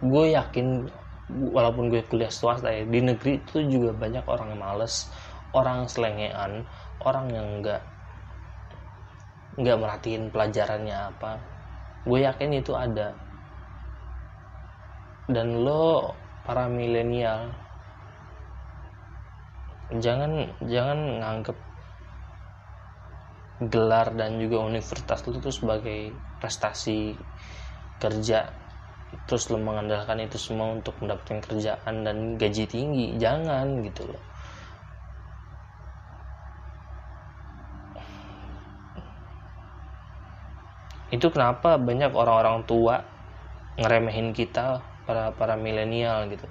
gue 0.02 0.24
yakin 0.34 0.90
walaupun 1.30 1.94
gue 1.94 2.02
kuliah 2.10 2.28
swasta 2.28 2.74
ya 2.74 2.82
di 2.82 2.98
negeri 2.98 3.38
itu 3.38 3.62
juga 3.70 3.94
banyak 3.94 4.26
orang 4.26 4.52
yang 4.52 4.60
males 4.66 5.14
orang 5.54 5.86
selengean 5.86 6.66
orang 7.06 7.30
yang 7.30 7.46
enggak 7.62 7.80
nggak 9.54 9.78
merhatiin 9.78 10.26
pelajarannya 10.34 10.96
apa. 11.14 11.38
Gue 12.02 12.26
yakin 12.26 12.50
itu 12.50 12.74
ada 12.74 13.14
dan 15.30 15.62
lo 15.62 16.16
para 16.42 16.66
milenial 16.66 17.54
jangan 20.00 20.50
jangan 20.66 20.98
nganggep 21.20 21.58
gelar 23.70 24.10
dan 24.16 24.40
juga 24.42 24.64
universitas 24.64 25.22
itu 25.22 25.38
tuh 25.38 25.54
sebagai 25.54 26.16
prestasi 26.40 27.14
kerja. 28.00 28.50
Terus 29.28 29.52
lo 29.52 29.60
mengandalkan 29.60 30.24
itu 30.24 30.40
semua 30.40 30.72
untuk 30.72 30.96
mendapatkan 30.98 31.44
kerjaan 31.44 32.02
dan 32.02 32.40
gaji 32.40 32.64
tinggi. 32.64 33.14
Jangan 33.20 33.84
gitu 33.84 34.08
loh. 34.08 34.22
Itu 41.12 41.28
kenapa 41.28 41.76
banyak 41.76 42.16
orang-orang 42.16 42.64
tua 42.64 43.04
ngeremehin 43.76 44.32
kita 44.32 44.80
para 45.06 45.22
para 45.38 45.54
milenial 45.64 46.18
gitu. 46.32 46.46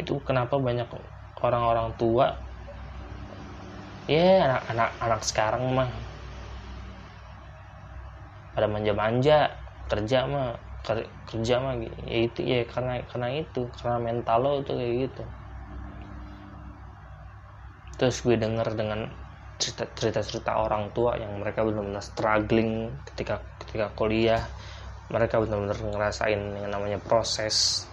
Itu 0.00 0.12
kenapa 0.28 0.54
banyak 0.66 0.88
orang-orang 1.46 1.88
tua 2.00 2.26
ya 4.08 4.16
yeah, 4.16 4.36
anak-anak 4.48 4.88
anak 5.04 5.20
sekarang 5.30 5.64
mah 5.76 5.90
pada 8.54 8.66
manja-manja 8.74 9.32
kerja 9.90 10.18
mah 10.32 10.48
kerja 11.28 11.54
mah 11.64 11.74
ya 12.12 12.16
itu 12.26 12.40
ya 12.52 12.58
karena 12.72 12.92
karena 13.10 13.28
itu 13.40 13.60
karena 13.76 13.96
mental 14.08 14.38
lo 14.44 14.50
itu 14.62 14.72
kayak 14.78 14.94
gitu. 15.04 15.22
Terus 17.98 18.16
gue 18.24 18.36
denger 18.44 18.68
dengan 18.80 19.00
cerita 19.62 19.84
cerita 19.98 20.20
cerita 20.28 20.52
orang 20.64 20.84
tua 20.96 21.12
yang 21.22 21.32
mereka 21.42 21.60
benar-benar 21.66 22.04
struggling 22.10 22.70
ketika 23.08 23.34
ketika 23.60 23.86
kuliah 23.98 24.42
mereka 25.08 25.40
benar-benar 25.40 25.80
ngerasain 25.80 26.36
yang 26.36 26.68
namanya 26.68 27.00
proses. 27.00 27.88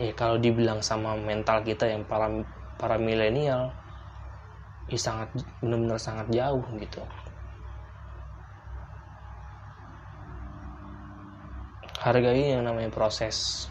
Ya 0.00 0.14
kalau 0.16 0.40
dibilang 0.40 0.80
sama 0.80 1.18
mental 1.20 1.60
kita 1.66 1.84
yang 1.84 2.06
para 2.08 2.32
para 2.80 2.96
milenial 2.96 3.74
ya 4.88 4.96
sangat 4.96 5.36
benar-benar 5.60 6.00
sangat 6.00 6.32
jauh 6.32 6.64
gitu. 6.80 7.04
Hargai 12.00 12.56
yang 12.56 12.64
namanya 12.64 12.88
proses. 12.88 13.68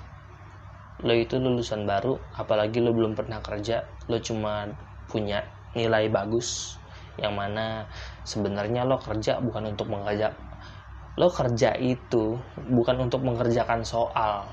Lo 1.01 1.13
itu 1.13 1.41
lulusan 1.41 1.89
baru 1.89 2.21
apalagi 2.37 2.85
lo 2.85 2.93
belum 2.93 3.17
pernah 3.17 3.41
kerja 3.41 3.81
lo 4.09 4.17
cuma 4.21 4.65
punya 5.09 5.41
nilai 5.73 6.09
bagus 6.09 6.77
yang 7.17 7.33
mana 7.37 7.85
sebenarnya 8.25 8.85
lo 8.85 8.97
kerja 9.01 9.37
bukan 9.41 9.73
untuk 9.73 9.89
mengajak 9.93 10.33
lo 11.17 11.27
kerja 11.33 11.73
itu 11.81 12.37
bukan 12.69 13.09
untuk 13.09 13.25
mengerjakan 13.25 13.81
soal. 13.81 14.45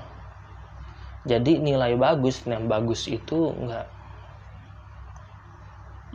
Jadi 1.25 1.61
nilai 1.61 1.93
bagus 1.97 2.41
yang 2.45 2.65
bagus 2.65 3.05
itu 3.09 3.53
enggak 3.53 3.85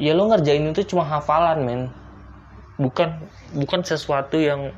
ya 0.01 0.17
lo 0.17 0.33
ngerjain 0.33 0.73
itu 0.73 0.83
cuma 0.91 1.05
hafalan 1.05 1.59
men. 1.63 1.83
Bukan 2.81 3.13
bukan 3.61 3.81
sesuatu 3.85 4.41
yang 4.41 4.73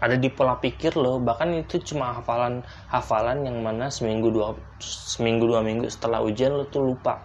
ada 0.00 0.16
di 0.16 0.32
pola 0.32 0.56
pikir 0.56 0.96
lo. 0.96 1.20
Bahkan 1.20 1.60
itu 1.60 1.76
cuma 1.92 2.16
hafalan 2.16 2.64
hafalan 2.88 3.44
yang 3.44 3.60
mana 3.60 3.92
seminggu 3.92 4.32
dua 4.32 4.56
seminggu 4.80 5.44
dua 5.44 5.60
minggu 5.60 5.86
setelah 5.92 6.24
ujian 6.24 6.56
lo 6.56 6.64
tuh 6.72 6.80
lupa. 6.80 7.20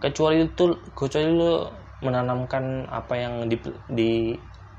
Kecuali 0.00 0.48
itu 0.48 0.64
kecuali 0.96 1.28
lo 1.28 1.68
menanamkan 2.00 2.88
apa 2.88 3.14
yang 3.16 3.48
di, 3.48 3.56
di 3.88 4.12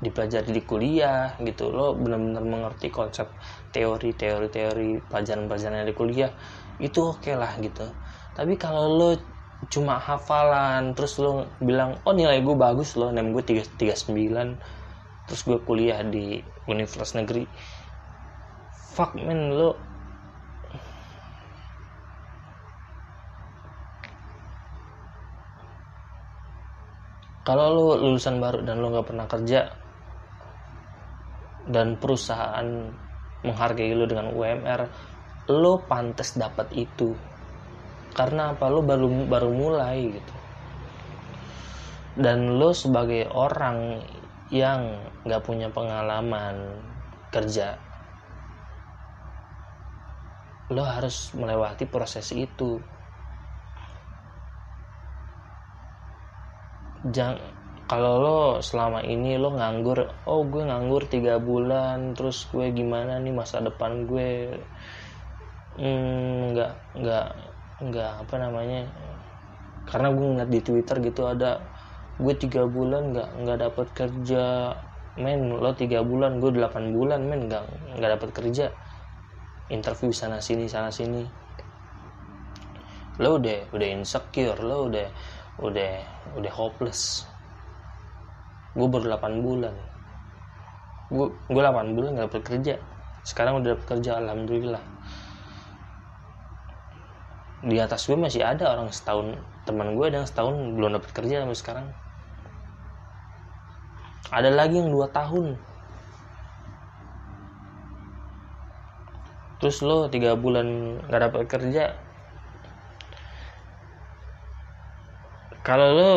dipelajari 0.04 0.50
di 0.54 0.62
kuliah 0.70 1.34
gitu. 1.48 1.64
Lo 1.74 1.94
benar-benar 2.02 2.44
mengerti 2.46 2.88
konsep 2.98 3.26
teori 3.74 4.10
teori 4.14 4.48
teori 4.56 4.88
pelajaran 5.08 5.44
pelajaran 5.50 5.86
di 5.90 5.94
kuliah 6.00 6.30
itu 6.78 6.98
oke 7.02 7.26
okay 7.26 7.34
lah 7.38 7.52
gitu. 7.66 7.86
Tapi 8.36 8.54
kalau 8.60 8.84
lo 8.98 9.08
cuma 9.66 9.98
hafalan 9.98 10.94
terus 10.94 11.18
lo 11.18 11.58
bilang 11.58 11.98
oh 12.06 12.14
nilai 12.14 12.38
gue 12.46 12.54
bagus 12.54 12.94
lo 12.94 13.10
nem 13.10 13.34
gue 13.34 13.42
tiga 13.42 13.66
tiga 13.66 13.94
sembilan 13.98 14.48
terus 15.26 15.42
gue 15.42 15.58
kuliah 15.66 15.98
di 16.06 16.38
universitas 16.70 17.18
negeri 17.18 17.42
fuck 18.94 19.12
man 19.26 19.40
lo 19.58 19.70
kalau 27.46 27.66
lo 27.76 27.86
lulusan 28.02 28.38
baru 28.44 28.58
dan 28.66 28.76
lo 28.78 28.86
nggak 28.92 29.06
pernah 29.10 29.26
kerja 29.26 29.87
dan 31.68 32.00
perusahaan 32.00 32.64
menghargai 33.44 33.92
lo 33.94 34.08
dengan 34.08 34.32
UMR 34.32 34.82
lo 35.48 35.84
pantas 35.88 36.36
dapat 36.36 36.68
itu. 36.76 37.12
Karena 38.12 38.52
apa? 38.52 38.68
Lo 38.68 38.84
baru 38.84 39.28
baru 39.28 39.50
mulai 39.52 39.98
gitu. 40.12 40.34
Dan 42.18 42.58
lo 42.58 42.74
sebagai 42.74 43.30
orang 43.30 44.02
yang 44.50 45.12
nggak 45.22 45.44
punya 45.44 45.68
pengalaman 45.68 46.82
kerja 47.28 47.76
lo 50.68 50.84
harus 50.84 51.32
melewati 51.32 51.88
proses 51.88 52.28
itu. 52.36 52.76
Jangan 57.08 57.57
kalau 57.88 58.20
lo 58.20 58.38
selama 58.60 59.00
ini 59.00 59.40
lo 59.40 59.56
nganggur 59.56 60.28
oh 60.28 60.44
gue 60.44 60.60
nganggur 60.60 61.08
tiga 61.08 61.40
bulan 61.40 62.12
terus 62.12 62.44
gue 62.52 62.68
gimana 62.68 63.16
nih 63.16 63.32
masa 63.32 63.64
depan 63.64 64.04
gue? 64.04 64.52
Hmm, 65.80 66.52
nggak 66.52 66.72
nggak 67.00 67.26
nggak 67.88 68.10
apa 68.28 68.34
namanya? 68.36 68.92
Karena 69.88 70.12
gue 70.12 70.26
ngeliat 70.36 70.50
di 70.52 70.60
twitter 70.60 71.00
gitu 71.00 71.24
ada 71.32 71.64
gue 72.20 72.34
tiga 72.36 72.68
bulan 72.68 73.16
nggak 73.16 73.28
nggak 73.40 73.58
dapat 73.64 73.86
kerja. 73.96 74.46
Men 75.18 75.48
lo 75.48 75.72
tiga 75.72 76.04
bulan 76.04 76.44
gue 76.44 76.52
delapan 76.60 76.92
bulan 76.92 77.24
men 77.24 77.48
nggak 77.48 77.64
nggak 77.96 78.10
dapat 78.20 78.30
kerja. 78.36 78.68
Interview 79.72 80.12
sana 80.12 80.44
sini 80.44 80.68
sana 80.68 80.92
sini. 80.92 81.24
Lo 83.16 83.40
udah 83.40 83.72
udah 83.72 83.88
insecure 83.96 84.60
lo 84.60 84.92
udah 84.92 85.08
udah 85.64 85.92
udah 86.36 86.52
hopeless 86.52 87.24
gue 88.78 88.86
baru 88.86 89.04
delapan 89.10 89.42
bulan. 89.42 89.74
Gue 91.10 91.26
gue 91.50 91.58
delapan 91.58 91.98
bulan 91.98 92.10
nggak 92.14 92.26
dapat 92.30 92.42
kerja. 92.46 92.74
Sekarang 93.26 93.58
udah 93.58 93.74
dapat 93.74 93.86
kerja 93.90 94.22
alhamdulillah. 94.22 94.82
Di 97.66 97.76
atas 97.82 98.06
gue 98.06 98.14
masih 98.14 98.46
ada 98.46 98.70
orang 98.70 98.94
setahun 98.94 99.34
teman 99.66 99.98
gue 99.98 100.06
ada 100.06 100.22
yang 100.22 100.28
setahun 100.30 100.54
belum 100.78 100.94
dapat 100.94 101.10
kerja 101.10 101.42
sampai 101.42 101.58
sekarang. 101.58 101.86
Ada 104.30 104.54
lagi 104.54 104.78
yang 104.78 104.94
dua 104.94 105.10
tahun. 105.10 105.58
Terus 109.58 109.82
lo 109.82 110.06
tiga 110.06 110.38
bulan 110.38 111.02
nggak 111.10 111.22
dapat 111.28 111.42
kerja 111.50 112.07
kalau 115.68 115.88
lo 115.92 116.12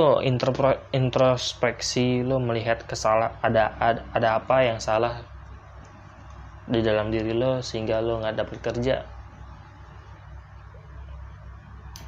introspeksi 0.95 2.23
lo 2.23 2.39
melihat 2.39 2.87
kesalah 2.87 3.35
ada, 3.43 3.75
ada 3.83 4.07
ada 4.15 4.29
apa 4.39 4.63
yang 4.63 4.79
salah 4.79 5.27
di 6.63 6.79
dalam 6.79 7.11
diri 7.11 7.35
lo 7.35 7.59
sehingga 7.59 7.99
lo 7.99 8.23
nggak 8.23 8.37
dapat 8.39 8.57
kerja? 8.63 8.95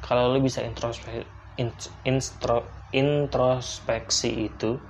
Kalau 0.00 0.32
lo 0.32 0.40
bisa 0.40 0.64
introspeksi 0.64 1.28
instro, 2.08 2.88
introspeksi 2.96 4.48
itu 4.48 4.80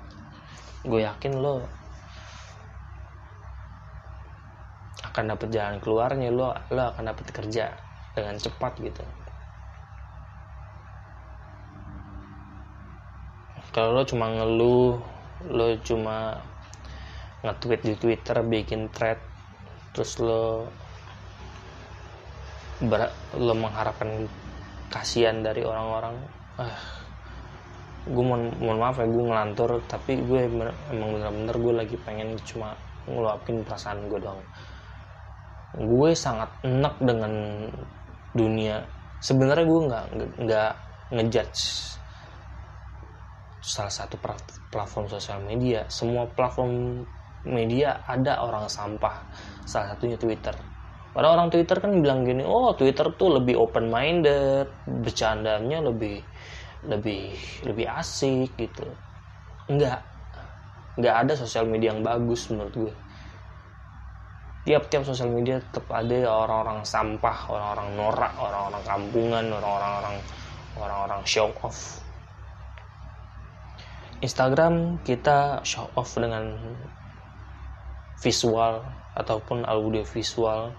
gue 0.86 1.00
yakin 1.02 1.34
lo 1.42 1.66
akan 5.10 5.24
dapat 5.34 5.48
jalan 5.50 5.82
keluarnya 5.82 6.30
lo 6.30 6.54
lo 6.70 6.82
akan 6.94 7.02
dapat 7.10 7.26
kerja 7.34 7.74
dengan 8.14 8.38
cepat 8.38 8.78
gitu 8.78 9.02
kalau 13.74 13.98
lo 13.98 14.02
cuma 14.06 14.30
ngeluh 14.30 15.02
lo 15.50 15.66
cuma 15.82 16.38
nge-tweet 17.42 17.80
di 17.82 17.94
Twitter 17.98 18.36
bikin 18.46 18.86
thread 18.94 19.18
terus 19.90 20.22
lo 20.22 20.70
ber, 22.78 23.10
lo 23.34 23.52
mengharapkan 23.58 24.30
kasihan 24.88 25.42
dari 25.42 25.66
orang-orang 25.66 26.14
ah 26.62 26.78
gue 28.04 28.24
mohon, 28.24 28.52
mohon 28.62 28.78
maaf 28.78 29.00
ya 29.02 29.08
gue 29.10 29.24
ngelantur 29.26 29.82
tapi 29.90 30.22
gue 30.22 30.46
emang 30.46 31.10
bener-bener 31.18 31.56
gue 31.56 31.74
lagi 31.74 31.96
pengen 31.98 32.38
cuma 32.46 32.78
ngeluapin 33.10 33.66
perasaan 33.66 34.06
gue 34.06 34.20
dong 34.22 34.40
gue 35.74 36.10
sangat 36.14 36.50
enak 36.62 36.94
dengan 37.02 37.32
dunia. 38.30 38.86
Sebenarnya 39.18 39.66
gue 39.66 39.80
nggak 39.90 40.04
nggak 40.46 40.72
ngejudge 41.14 41.62
salah 43.64 43.88
satu 43.88 44.20
platform 44.68 45.08
sosial 45.08 45.40
media. 45.40 45.88
Semua 45.88 46.28
platform 46.28 47.00
media 47.48 48.04
ada 48.04 48.44
orang 48.44 48.68
sampah 48.68 49.24
salah 49.64 49.96
satunya 49.96 50.20
Twitter. 50.20 50.52
Pada 51.16 51.32
orang 51.32 51.48
Twitter 51.48 51.80
kan 51.80 52.04
bilang 52.04 52.28
gini 52.28 52.44
oh 52.44 52.76
Twitter 52.76 53.08
tuh 53.16 53.40
lebih 53.40 53.56
open 53.56 53.88
minded 53.88 54.68
bercandanya 54.84 55.80
lebih 55.80 56.20
lebih 56.84 57.32
lebih 57.64 57.86
asik 57.88 58.52
gitu. 58.60 58.84
Enggak. 59.72 60.04
Enggak 61.00 61.14
ada 61.24 61.32
sosial 61.32 61.64
media 61.64 61.96
yang 61.96 62.04
bagus 62.04 62.52
menurut 62.52 62.74
gue. 62.76 62.94
Tiap-tiap 64.64 65.08
sosial 65.08 65.32
media 65.32 65.60
tetap 65.60 65.88
ada 65.88 66.28
orang-orang 66.28 66.84
sampah 66.84 67.48
orang-orang 67.48 67.88
norak 67.96 68.32
orang-orang 68.36 68.82
kampungan 68.84 69.44
orang-orang 69.52 70.16
orang-orang 70.80 71.20
show 71.28 71.52
off 71.60 72.03
Instagram 74.24 75.04
kita 75.04 75.60
show 75.68 75.84
off 76.00 76.16
dengan 76.16 76.56
visual 78.24 78.80
ataupun 79.12 79.68
audio 79.68 80.00
visual. 80.00 80.72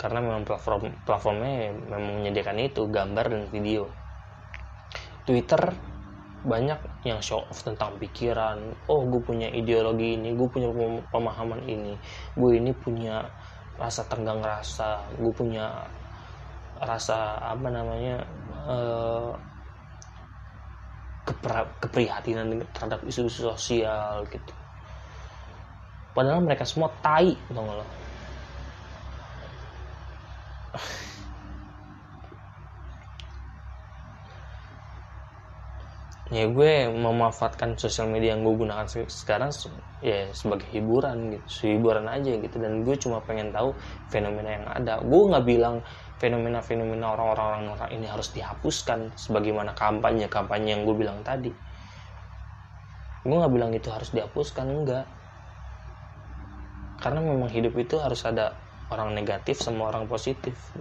Karena 0.00 0.24
memang 0.24 0.44
platform 0.48 0.92
platformnya 1.04 1.72
memang 1.72 2.24
menyediakan 2.24 2.56
itu 2.64 2.88
gambar 2.88 3.26
dan 3.28 3.44
video. 3.52 3.92
Twitter 5.28 5.72
banyak 6.48 6.80
yang 7.04 7.20
show 7.20 7.44
off 7.44 7.60
tentang 7.60 8.00
pikiran. 8.00 8.72
Oh 8.88 9.04
gue 9.04 9.20
punya 9.20 9.52
ideologi 9.52 10.16
ini 10.16 10.32
gue 10.32 10.48
punya 10.48 10.72
pemahaman 11.12 11.60
ini. 11.68 11.92
Gue 12.32 12.56
ini 12.56 12.72
punya 12.72 13.20
rasa 13.76 14.08
tenggang 14.08 14.40
rasa 14.40 15.04
gue 15.20 15.32
punya 15.36 15.84
rasa 16.80 17.36
apa 17.40 17.68
namanya 17.68 18.24
uh, 18.68 19.32
keprihatinan 21.82 22.46
terhadap 22.74 23.00
isu-isu 23.10 23.40
sosial 23.50 24.24
gitu. 24.30 24.52
Padahal 26.16 26.40
mereka 26.46 26.64
semua 26.64 26.88
tai 27.04 27.28
tau 27.52 27.66
ya 36.26 36.50
gue 36.50 36.90
memanfaatkan 36.90 37.78
sosial 37.78 38.10
media 38.10 38.34
yang 38.34 38.42
gue 38.42 38.54
gunakan 38.66 38.86
sekarang 39.06 39.54
ya 40.02 40.34
sebagai 40.34 40.66
hiburan 40.74 41.30
gitu 41.30 41.70
hiburan 41.70 42.10
aja 42.10 42.34
gitu. 42.34 42.56
Dan 42.58 42.82
gue 42.82 42.96
cuma 42.98 43.22
pengen 43.22 43.54
tahu 43.54 43.78
fenomena 44.10 44.50
yang 44.58 44.66
ada. 44.66 44.98
Gue 45.06 45.22
nggak 45.30 45.44
bilang 45.46 45.86
fenomena-fenomena 46.18 47.14
orang-orang 47.14 47.70
orang 47.78 47.90
ini 47.94 48.06
harus 48.10 48.34
dihapuskan 48.34 49.14
sebagaimana 49.14 49.78
kampanye 49.78 50.26
kampanye 50.26 50.74
yang 50.74 50.82
gue 50.82 50.96
bilang 50.98 51.22
tadi. 51.22 51.54
Gue 53.22 53.36
nggak 53.38 53.54
bilang 53.54 53.70
itu 53.70 53.88
harus 53.94 54.10
dihapuskan 54.10 54.66
enggak. 54.66 55.06
Karena 56.98 57.20
memang 57.22 57.52
hidup 57.54 57.78
itu 57.78 58.02
harus 58.02 58.24
ada 58.26 58.66
orang 58.90 59.14
negatif 59.14 59.62
sama 59.62 59.90
orang 59.90 60.10
positif 60.10 60.74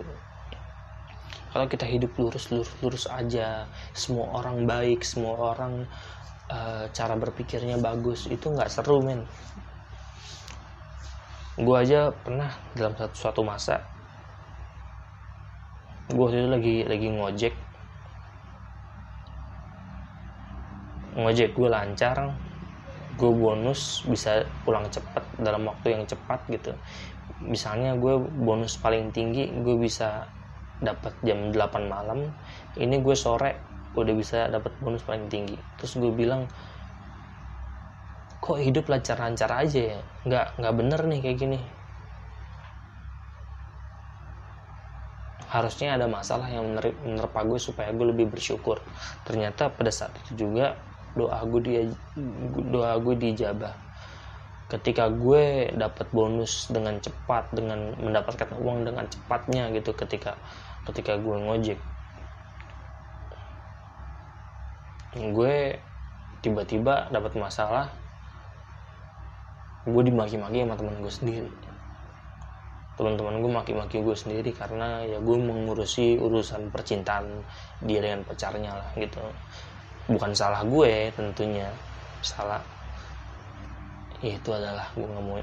kalau 1.55 1.71
kita 1.71 1.87
hidup 1.87 2.11
lurus 2.19 2.51
lurus 2.51 2.67
lurus 2.83 3.05
aja 3.07 3.63
semua 3.95 4.43
orang 4.43 4.67
baik 4.67 5.07
semua 5.07 5.55
orang 5.55 5.87
uh, 6.51 6.83
cara 6.91 7.15
berpikirnya 7.15 7.79
bagus 7.79 8.27
itu 8.27 8.51
nggak 8.51 8.67
seru 8.67 8.99
men. 8.99 9.23
Gue 11.55 11.79
aja 11.79 12.11
pernah 12.11 12.51
dalam 12.75 12.91
satu 12.99 13.15
suatu 13.15 13.41
masa 13.47 13.79
gue 16.11 16.19
waktu 16.19 16.43
itu 16.43 16.49
lagi 16.51 16.75
lagi 16.83 17.07
ngojek. 17.07 17.55
Ngojek 21.15 21.49
gue 21.55 21.69
lancar 21.71 22.35
gue 23.15 23.31
bonus 23.31 24.03
bisa 24.03 24.43
pulang 24.67 24.91
cepat 24.91 25.23
dalam 25.39 25.71
waktu 25.71 25.95
yang 25.95 26.03
cepat 26.03 26.43
gitu. 26.51 26.75
Misalnya 27.39 27.95
gue 27.95 28.19
bonus 28.43 28.75
paling 28.75 29.15
tinggi 29.15 29.47
gue 29.55 29.79
bisa 29.79 30.34
dapat 30.83 31.15
jam 31.23 31.51
8 31.55 31.87
malam 31.87 32.31
ini 32.75 32.99
gue 32.99 33.15
sore 33.15 33.75
udah 33.95 34.13
bisa 34.13 34.51
dapat 34.51 34.75
bonus 34.83 35.01
paling 35.07 35.31
tinggi. 35.31 35.55
Terus 35.79 35.95
gue 35.95 36.11
bilang 36.11 36.45
kok 38.43 38.59
hidup 38.61 38.85
lancar-lancar 38.91 39.49
aja 39.49 39.95
ya? 39.95 39.99
Nggak 40.27 40.45
nggak 40.59 40.75
bener 40.75 41.01
nih 41.07 41.19
kayak 41.23 41.37
gini. 41.39 41.59
Harusnya 45.49 45.95
ada 45.95 46.11
masalah 46.11 46.51
yang 46.51 46.75
menerpa 46.75 47.47
gue 47.47 47.57
supaya 47.57 47.95
gue 47.95 48.11
lebih 48.11 48.27
bersyukur. 48.27 48.83
Ternyata 49.23 49.71
pada 49.71 49.89
saat 49.89 50.11
itu 50.27 50.45
juga 50.45 50.75
doa 51.15 51.39
gue 51.47 51.61
dia 51.63 51.81
doa 52.67 52.99
gue 52.99 53.15
dijabah. 53.15 53.71
Ketika 54.65 55.07
gue 55.07 55.71
dapat 55.77 56.09
bonus 56.11 56.67
dengan 56.67 56.99
cepat 56.99 57.53
dengan 57.55 57.95
mendapatkan 57.95 58.49
uang 58.59 58.83
dengan 58.83 59.05
cepatnya 59.07 59.71
gitu 59.71 59.93
ketika 59.93 60.35
ketika 60.85 61.17
gue 61.17 61.35
ngojek. 61.35 61.79
Gue 65.15 65.79
tiba-tiba 66.43 67.09
dapat 67.09 67.33
masalah 67.39 67.89
gue 69.85 70.03
dimaki-maki 70.05 70.65
sama 70.65 70.75
teman 70.77 70.95
gue 71.01 71.13
sendiri. 71.13 71.51
Teman-teman 72.95 73.43
gue 73.43 73.51
maki-maki 73.51 73.97
gue 74.01 74.15
sendiri 74.17 74.51
karena 74.55 75.03
ya 75.03 75.19
gue 75.19 75.37
mengurusi 75.37 76.17
urusan 76.17 76.69
percintaan 76.69 77.43
dia 77.83 77.99
dengan 78.01 78.25
pacarnya 78.25 78.71
lah 78.73 78.89
gitu. 78.97 79.21
Bukan 80.09 80.31
salah 80.37 80.61
gue 80.65 81.09
tentunya 81.13 81.69
salah. 82.21 82.61
Ya 84.23 84.37
itu 84.37 84.49
adalah 84.53 84.89
gue 84.95 85.05
nggak 85.05 85.25
mau 85.25 85.37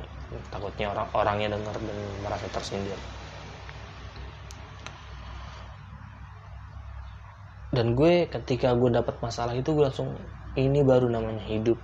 takutnya 0.49 0.91
orang 0.91 1.09
orangnya 1.13 1.49
dengar 1.55 1.77
dan 1.77 1.99
merasa 2.25 2.47
tersindir 2.49 2.99
dan 7.73 7.97
gue 7.97 8.29
ketika 8.29 8.77
gue 8.77 8.93
dapat 8.93 9.17
masalah 9.25 9.57
itu 9.57 9.73
gue 9.73 9.89
langsung 9.89 10.13
ini 10.61 10.85
baru 10.85 11.09
namanya 11.09 11.41
hidup. 11.49 11.81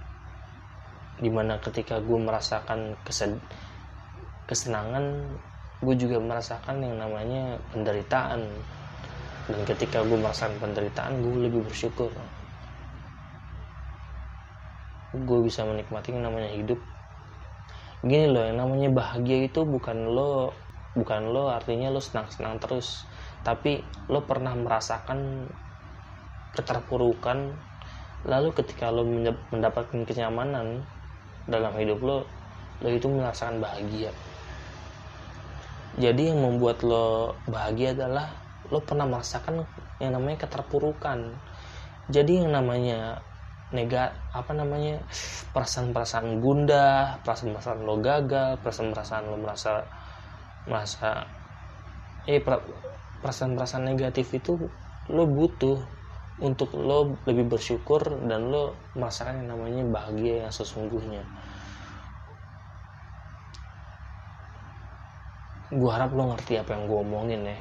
Di 1.16 1.32
mana 1.32 1.56
ketika 1.64 1.96
gue 2.04 2.18
merasakan 2.20 2.92
kesed 3.08 3.40
kesenangan 4.44 5.32
gue 5.80 5.94
juga 5.96 6.20
merasakan 6.20 6.84
yang 6.84 7.00
namanya 7.00 7.56
penderitaan. 7.72 8.44
Dan 9.48 9.60
ketika 9.64 10.04
gue 10.04 10.20
merasakan 10.20 10.60
penderitaan 10.60 11.24
gue 11.24 11.48
lebih 11.48 11.64
bersyukur. 11.64 12.12
Gue 15.16 15.38
bisa 15.40 15.64
menikmati 15.64 16.12
yang 16.12 16.28
namanya 16.28 16.52
hidup. 16.52 16.76
Gini 18.04 18.28
loh 18.28 18.44
yang 18.44 18.60
namanya 18.60 18.92
bahagia 18.92 19.48
itu 19.48 19.64
bukan 19.64 20.04
lo 20.04 20.52
bukan 20.92 21.32
lo 21.32 21.48
artinya 21.48 21.88
lo 21.88 22.04
senang-senang 22.04 22.60
terus. 22.60 23.08
Tapi 23.40 23.80
lo 24.12 24.28
pernah 24.28 24.52
merasakan 24.52 25.48
keterpurukan. 26.58 27.54
Lalu 28.26 28.50
ketika 28.50 28.90
lo 28.90 29.06
mendapatkan 29.54 30.02
kenyamanan 30.02 30.82
dalam 31.46 31.72
hidup 31.78 32.02
lo 32.02 32.18
lo 32.82 32.88
itu 32.90 33.06
merasakan 33.06 33.62
bahagia. 33.62 34.10
Jadi 35.98 36.34
yang 36.34 36.42
membuat 36.42 36.82
lo 36.82 37.34
bahagia 37.46 37.94
adalah 37.94 38.30
lo 38.70 38.82
pernah 38.82 39.06
merasakan 39.06 39.62
yang 40.02 40.18
namanya 40.18 40.46
keterpurukan. 40.46 41.38
Jadi 42.10 42.42
yang 42.42 42.50
namanya 42.54 43.22
nega 43.68 44.16
apa 44.32 44.56
namanya 44.56 45.04
perasaan-perasaan 45.52 46.40
gundah 46.40 47.20
perasaan-perasaan 47.20 47.84
lo 47.84 48.00
gagal 48.00 48.56
perasaan-perasaan 48.64 49.24
lo 49.28 49.36
merasa 49.36 49.84
merasa 50.64 51.28
eh 52.24 52.40
perasaan-perasaan 53.20 53.84
negatif 53.84 54.32
itu 54.32 54.56
lo 55.12 55.24
butuh 55.28 55.97
untuk 56.38 56.70
lo 56.78 57.18
lebih 57.26 57.50
bersyukur 57.50 58.02
dan 58.30 58.50
lo 58.50 58.78
merasakan 58.94 59.42
yang 59.42 59.58
namanya 59.58 59.82
bahagia 59.90 60.46
yang 60.46 60.52
sesungguhnya. 60.54 61.22
Gue 65.68 65.90
harap 65.92 66.14
lo 66.14 66.32
ngerti 66.32 66.56
apa 66.56 66.78
yang 66.78 66.86
gue 66.86 66.98
omongin 67.02 67.42
ya. 67.44 67.58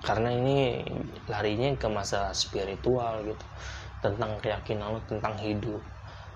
Karena 0.00 0.32
ini 0.32 0.82
larinya 1.28 1.70
ke 1.76 1.86
masalah 1.86 2.32
spiritual 2.32 3.22
gitu. 3.28 3.46
Tentang 4.00 4.40
keyakinan 4.40 4.96
lo 4.96 5.00
tentang 5.04 5.36
hidup 5.36 5.84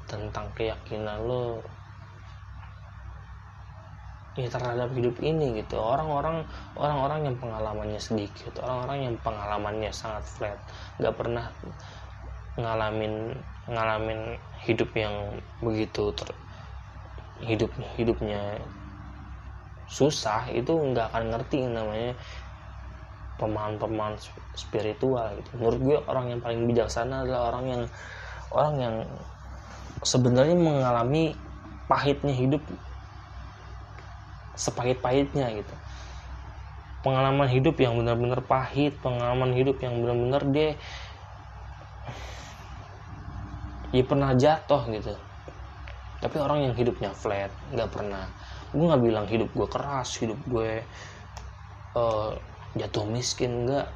tentang 0.04 0.52
keyakinan 0.52 1.24
lo 1.24 1.64
ya 4.34 4.50
terhadap 4.50 4.90
hidup 4.98 5.14
ini 5.22 5.62
gitu 5.62 5.78
orang-orang 5.78 6.42
orang-orang 6.74 7.30
yang 7.30 7.36
pengalamannya 7.38 8.00
sedikit 8.02 8.58
orang-orang 8.58 8.98
yang 9.10 9.14
pengalamannya 9.22 9.90
sangat 9.94 10.26
flat 10.26 10.58
nggak 10.98 11.14
pernah 11.14 11.46
ngalamin 12.58 13.38
ngalamin 13.70 14.38
hidup 14.66 14.90
yang 14.94 15.38
begitu 15.62 16.10
ter, 16.18 16.28
hidup 17.42 17.70
hidupnya 17.94 18.58
susah 19.86 20.50
itu 20.50 20.72
nggak 20.72 21.14
akan 21.14 21.24
ngerti 21.34 21.70
namanya 21.70 22.18
pemahaman-pemahaman 23.38 24.16
spiritual 24.54 25.26
gitu. 25.38 25.50
Menurut 25.58 25.80
gue 25.82 25.96
orang 26.06 26.26
yang 26.34 26.40
paling 26.40 26.70
bijaksana 26.70 27.26
adalah 27.26 27.50
orang 27.50 27.64
yang 27.66 27.82
orang 28.54 28.74
yang 28.78 28.96
sebenarnya 30.06 30.54
mengalami 30.54 31.34
pahitnya 31.90 32.32
hidup 32.32 32.62
sepahit-pahitnya 34.54 35.50
gitu. 35.54 35.74
Pengalaman 37.04 37.50
hidup 37.52 37.76
yang 37.76 38.00
benar-benar 38.00 38.40
pahit, 38.40 38.96
pengalaman 39.04 39.52
hidup 39.52 39.76
yang 39.84 40.00
benar-benar 40.00 40.42
dia 40.48 40.78
ya 43.94 44.02
pernah 44.02 44.34
jatuh 44.34 44.82
gitu. 44.90 45.14
Tapi 46.18 46.36
orang 46.40 46.66
yang 46.66 46.74
hidupnya 46.74 47.14
flat 47.14 47.52
nggak 47.70 47.90
pernah. 47.94 48.26
Gue 48.74 48.90
nggak 48.90 49.02
bilang 49.04 49.26
hidup 49.30 49.52
gue 49.54 49.68
keras 49.70 50.18
hidup 50.18 50.40
gue 50.50 50.82
uh, 51.94 52.34
jatuh 52.74 53.04
miskin 53.06 53.68
nggak. 53.68 53.86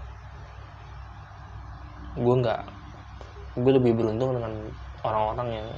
Gue 2.14 2.34
nggak 2.44 2.60
gue 3.58 3.72
lebih 3.74 3.92
beruntung 3.98 4.38
dengan 4.38 4.52
orang-orang 5.02 5.48
yang 5.50 5.68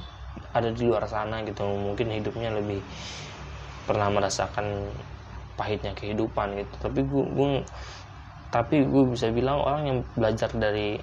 ada 0.53 0.69
di 0.69 0.85
luar 0.85 1.07
sana 1.09 1.41
gitu. 1.41 1.65
Mungkin 1.65 2.13
hidupnya 2.13 2.53
lebih 2.53 2.83
pernah 3.87 4.09
merasakan 4.13 4.91
pahitnya 5.55 5.93
kehidupan 5.93 6.57
gitu. 6.57 6.75
Tapi 6.81 6.99
gue, 7.05 7.25
gue 7.35 7.49
tapi 8.51 8.83
gue 8.83 9.03
bisa 9.07 9.31
bilang 9.31 9.63
orang 9.63 9.83
yang 9.87 9.99
belajar 10.11 10.51
dari 10.51 10.99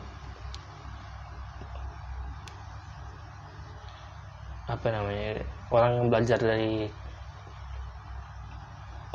apa 4.68 4.86
namanya 4.92 5.48
orang 5.72 5.92
yang 5.96 6.06
belajar 6.12 6.36
dari 6.36 6.92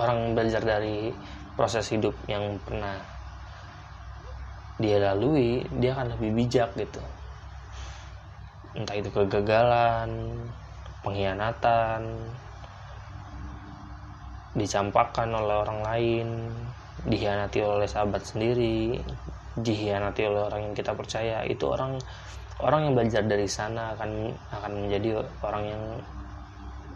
orang 0.01 0.17
yang 0.17 0.31
belajar 0.33 0.61
dari 0.65 1.13
proses 1.53 1.85
hidup 1.93 2.17
yang 2.25 2.57
pernah 2.65 2.97
dia 4.81 4.97
lalui 4.97 5.61
dia 5.77 5.93
akan 5.93 6.17
lebih 6.17 6.33
bijak 6.33 6.73
gitu. 6.73 7.01
Entah 8.73 8.97
itu 8.97 9.13
kegagalan 9.13 10.09
pengkhianatan 11.05 12.01
dicampakkan 14.53 15.29
oleh 15.33 15.55
orang 15.57 15.79
lain 15.81 16.27
dihianati 17.03 17.59
oleh 17.59 17.89
sahabat 17.89 18.21
sendiri 18.21 19.01
dihianati 19.53 20.21
oleh 20.25 20.41
orang 20.49 20.61
yang 20.69 20.73
kita 20.73 20.97
percaya. 20.97 21.45
Itu 21.45 21.73
orang 21.73 22.01
orang 22.61 22.89
yang 22.89 22.93
belajar 22.97 23.23
dari 23.25 23.45
sana 23.45 23.93
akan 23.93 24.33
akan 24.49 24.71
menjadi 24.85 25.21
orang 25.45 25.63
yang 25.69 25.83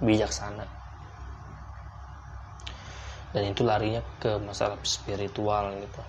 bijaksana. 0.01 0.65
Dan 3.33 3.43
itu 3.53 3.61
larinya 3.61 4.01
ke 4.17 4.39
masalah 4.41 4.79
spiritual 4.81 5.69
gitu. 5.77 6.01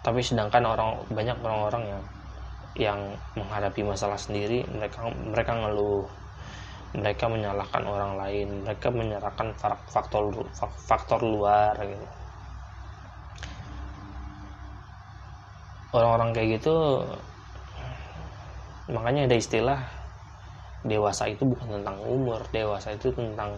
Tapi 0.00 0.20
sedangkan 0.24 0.64
orang 0.64 0.90
banyak 1.12 1.36
orang-orang 1.44 1.84
yang 1.84 2.02
yang 2.78 3.00
menghadapi 3.36 3.82
masalah 3.84 4.16
sendiri 4.16 4.64
mereka 4.72 5.04
mereka 5.10 5.52
ngeluh 5.58 6.06
mereka 6.90 7.30
menyalahkan 7.30 7.82
orang 7.86 8.18
lain 8.18 8.48
mereka 8.66 8.90
menyalahkan 8.90 9.54
faktor 9.86 10.34
faktor 10.86 11.20
luar 11.22 11.78
gitu. 11.78 12.06
Orang-orang 15.90 16.30
kayak 16.34 16.62
gitu 16.62 16.74
makanya 18.90 19.30
ada 19.30 19.36
istilah 19.38 19.80
dewasa 20.82 21.30
itu 21.30 21.46
bukan 21.46 21.78
tentang 21.78 21.98
umur 22.02 22.42
dewasa 22.50 22.90
itu 22.94 23.14
tentang 23.14 23.54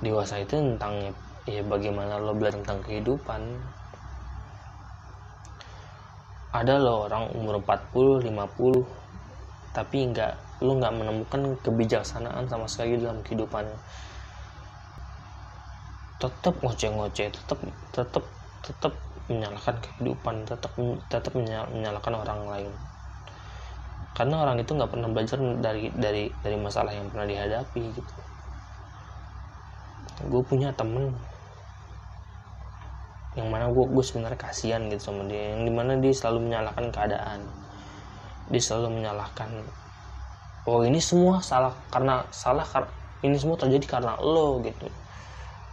dewasa 0.00 0.40
itu 0.40 0.56
tentang 0.56 1.12
ya 1.44 1.60
bagaimana 1.60 2.16
lo 2.16 2.32
belajar 2.32 2.64
tentang 2.64 2.80
kehidupan. 2.80 3.42
Ada 6.50 6.80
lo 6.80 7.06
orang 7.06 7.28
umur 7.36 7.60
40 7.60 8.24
50 8.24 8.99
tapi 9.70 10.10
nggak 10.10 10.62
lo 10.66 10.76
nggak 10.76 10.94
menemukan 10.94 11.40
kebijaksanaan 11.62 12.44
sama 12.50 12.66
sekali 12.68 13.00
dalam 13.00 13.22
kehidupannya 13.24 13.78
tetap 16.20 16.54
ngoceh-ngoceh 16.60 17.32
tetap 17.32 17.58
tetap 17.96 18.24
tetap 18.60 18.92
menyalahkan 19.30 19.76
kehidupan 19.80 20.44
tetap 20.44 20.72
tetap 21.08 21.32
menyalahkan 21.38 22.12
orang 22.12 22.40
lain. 22.50 22.72
Karena 24.12 24.42
orang 24.42 24.60
itu 24.60 24.74
nggak 24.74 24.90
pernah 24.90 25.08
belajar 25.08 25.38
dari 25.62 25.88
dari 25.96 26.24
dari 26.44 26.56
masalah 26.58 26.92
yang 26.92 27.08
pernah 27.08 27.24
dihadapi 27.24 27.82
gitu. 27.94 28.14
Gue 30.28 30.42
punya 30.44 30.68
temen 30.76 31.08
yang 33.38 33.46
mana 33.46 33.70
gue 33.70 33.84
gue 33.94 34.04
sebenarnya 34.04 34.36
kasihan 34.36 34.82
gitu 34.90 35.14
sama 35.14 35.22
dia 35.30 35.54
yang 35.54 35.62
di 35.62 35.70
mana 35.70 35.94
dia 36.02 36.10
selalu 36.10 36.50
menyalahkan 36.50 36.90
keadaan 36.90 37.40
dia 38.50 38.62
selalu 38.62 39.00
menyalahkan. 39.00 39.48
Oh 40.68 40.82
ini 40.84 41.00
semua 41.00 41.40
salah 41.40 41.72
karena 41.88 42.20
salah 42.34 42.66
ini 43.22 43.36
semua 43.38 43.56
terjadi 43.56 43.86
karena 43.98 44.12
lo 44.18 44.60
gitu. 44.60 44.86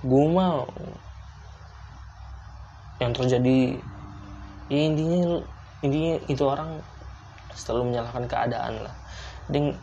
Gue 0.05 0.25
mau 0.29 0.63
yang 2.97 3.13
terjadi 3.13 3.77
ya 4.69 4.79
intinya 4.89 5.41
intinya 5.81 6.13
itu 6.29 6.43
orang 6.45 6.81
selalu 7.57 7.93
menyalahkan 7.93 8.23
keadaan 8.29 8.73
lah. 8.85 8.95
Dan 9.49 9.73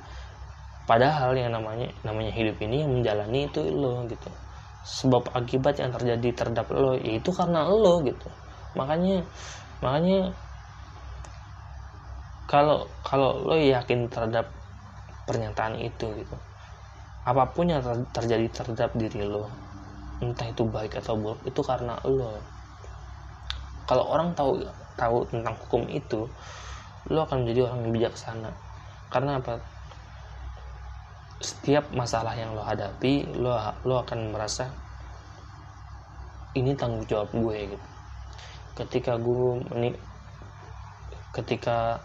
padahal 0.87 1.35
yang 1.35 1.51
namanya 1.51 1.91
namanya 2.07 2.31
hidup 2.31 2.57
ini 2.63 2.87
yang 2.87 2.93
menjalani 2.95 3.51
itu 3.51 3.61
lo 3.75 4.07
gitu. 4.07 4.31
Sebab 4.85 5.33
akibat 5.33 5.81
yang 5.81 5.91
terjadi 5.91 6.29
terhadap 6.37 6.71
lo 6.71 6.95
ya 7.01 7.19
itu 7.19 7.31
karena 7.35 7.67
lo 7.67 8.05
gitu. 8.07 8.29
Makanya 8.79 9.25
makanya 9.83 10.31
kalau 12.45 12.85
kalau 13.05 13.41
lo 13.45 13.57
yakin 13.57 14.09
terhadap 14.09 14.53
pernyataan 15.25 15.81
itu 15.81 16.07
gitu 16.13 16.37
apa 17.25 17.49
pun 17.57 17.73
yang 17.73 17.81
terjadi 18.13 18.47
terhadap 18.53 18.93
diri 18.93 19.25
lo 19.25 19.49
entah 20.23 20.47
itu 20.47 20.63
baik 20.65 21.01
atau 21.03 21.19
buruk 21.19 21.41
itu 21.45 21.61
karena 21.65 21.99
lo. 22.07 22.39
Kalau 23.85 24.05
orang 24.09 24.33
tahu 24.33 24.63
tahu 24.95 25.27
tentang 25.29 25.55
hukum 25.67 25.85
itu 25.91 26.25
lo 27.11 27.19
akan 27.27 27.45
menjadi 27.45 27.69
orang 27.69 27.79
yang 27.85 27.93
bijaksana. 27.93 28.51
Karena 29.11 29.43
apa? 29.43 29.61
Setiap 31.43 31.93
masalah 31.93 32.33
yang 32.33 32.57
lo 32.57 32.63
hadapi 32.65 33.29
lo 33.37 33.53
lo 33.85 33.95
akan 34.01 34.33
merasa 34.33 34.71
ini 36.55 36.73
tanggung 36.79 37.05
jawab 37.05 37.29
gue 37.35 37.75
gitu. 37.75 37.87
Ketika 38.79 39.19
gue 39.19 39.61
ini 39.75 39.91
ketika 41.35 41.99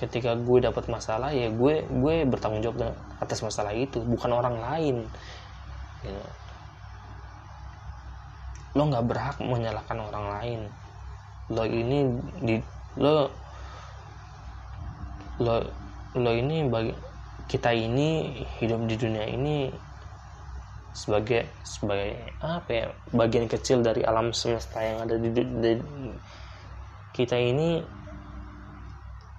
ketika 0.00 0.32
gue 0.34 0.58
dapat 0.64 0.88
masalah 0.88 1.30
ya 1.30 1.52
gue 1.52 1.84
gue 1.84 2.14
bertanggung 2.24 2.64
jawab 2.64 2.96
atas 3.20 3.44
masalah 3.44 3.76
itu 3.76 4.00
bukan 4.00 4.32
orang 4.32 4.56
lain 4.58 4.96
gitu. 6.00 6.24
lo 8.72 8.82
nggak 8.88 9.04
berhak 9.04 9.36
menyalahkan 9.38 9.98
orang 10.00 10.26
lain 10.38 10.60
lo 11.52 11.64
ini 11.68 11.98
di 12.40 12.56
lo 12.96 13.28
lo 15.40 15.56
lo 16.16 16.30
ini 16.32 16.64
bagi 16.68 16.92
kita 17.52 17.68
ini 17.76 18.40
hidup 18.60 18.88
di 18.88 18.96
dunia 18.96 19.28
ini 19.28 19.68
sebagai 20.92 21.48
sebagai 21.64 22.36
apa 22.40 22.68
ya 22.68 22.86
bagian 23.12 23.48
kecil 23.48 23.80
dari 23.80 24.04
alam 24.04 24.32
semesta 24.36 24.80
yang 24.80 25.04
ada 25.04 25.16
di, 25.16 25.28
di, 25.32 25.42
di 25.44 25.72
kita 27.16 27.36
ini 27.36 27.80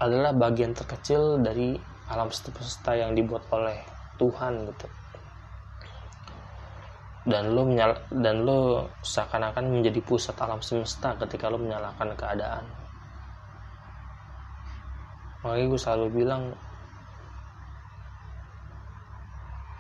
adalah 0.04 0.36
bagian 0.36 0.76
terkecil 0.76 1.40
dari 1.40 1.80
alam 2.12 2.28
semesta 2.28 2.92
yang 2.92 3.16
dibuat 3.16 3.48
oleh 3.56 3.80
Tuhan 4.20 4.68
gitu. 4.68 4.88
Dan 7.24 7.56
lo 7.56 7.64
menyal 7.64 7.96
dan 8.12 8.44
lo 8.44 8.92
seakan-akan 9.00 9.80
menjadi 9.80 10.04
pusat 10.04 10.36
alam 10.44 10.60
semesta 10.60 11.16
ketika 11.16 11.48
lo 11.48 11.56
menyalahkan 11.56 12.12
keadaan. 12.20 12.68
Makanya 15.44 15.66
gue 15.72 15.80
selalu 15.80 16.08
bilang 16.12 16.44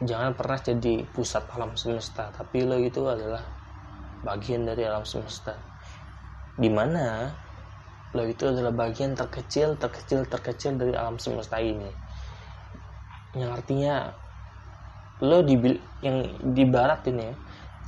jangan 0.03 0.31
pernah 0.35 0.59
jadi 0.59 1.03
pusat 1.11 1.43
alam 1.51 1.75
semesta 1.75 2.31
tapi 2.31 2.63
lo 2.63 2.79
itu 2.79 3.03
adalah 3.03 3.43
bagian 4.23 4.63
dari 4.63 4.87
alam 4.87 5.03
semesta. 5.03 5.51
Di 6.55 6.71
mana 6.71 7.27
lo 8.13 8.23
itu 8.29 8.43
adalah 8.45 8.73
bagian 8.73 9.17
terkecil 9.17 9.73
terkecil 9.81 10.21
terkecil 10.29 10.77
dari 10.77 10.93
alam 10.93 11.17
semesta 11.17 11.57
ini. 11.57 11.89
Yang 13.33 13.51
artinya 13.57 13.93
lo 15.25 15.41
di 15.41 15.55
yang 16.05 16.17
di 16.53 16.63
barat 16.69 17.01
ini 17.09 17.23
ya 17.25 17.35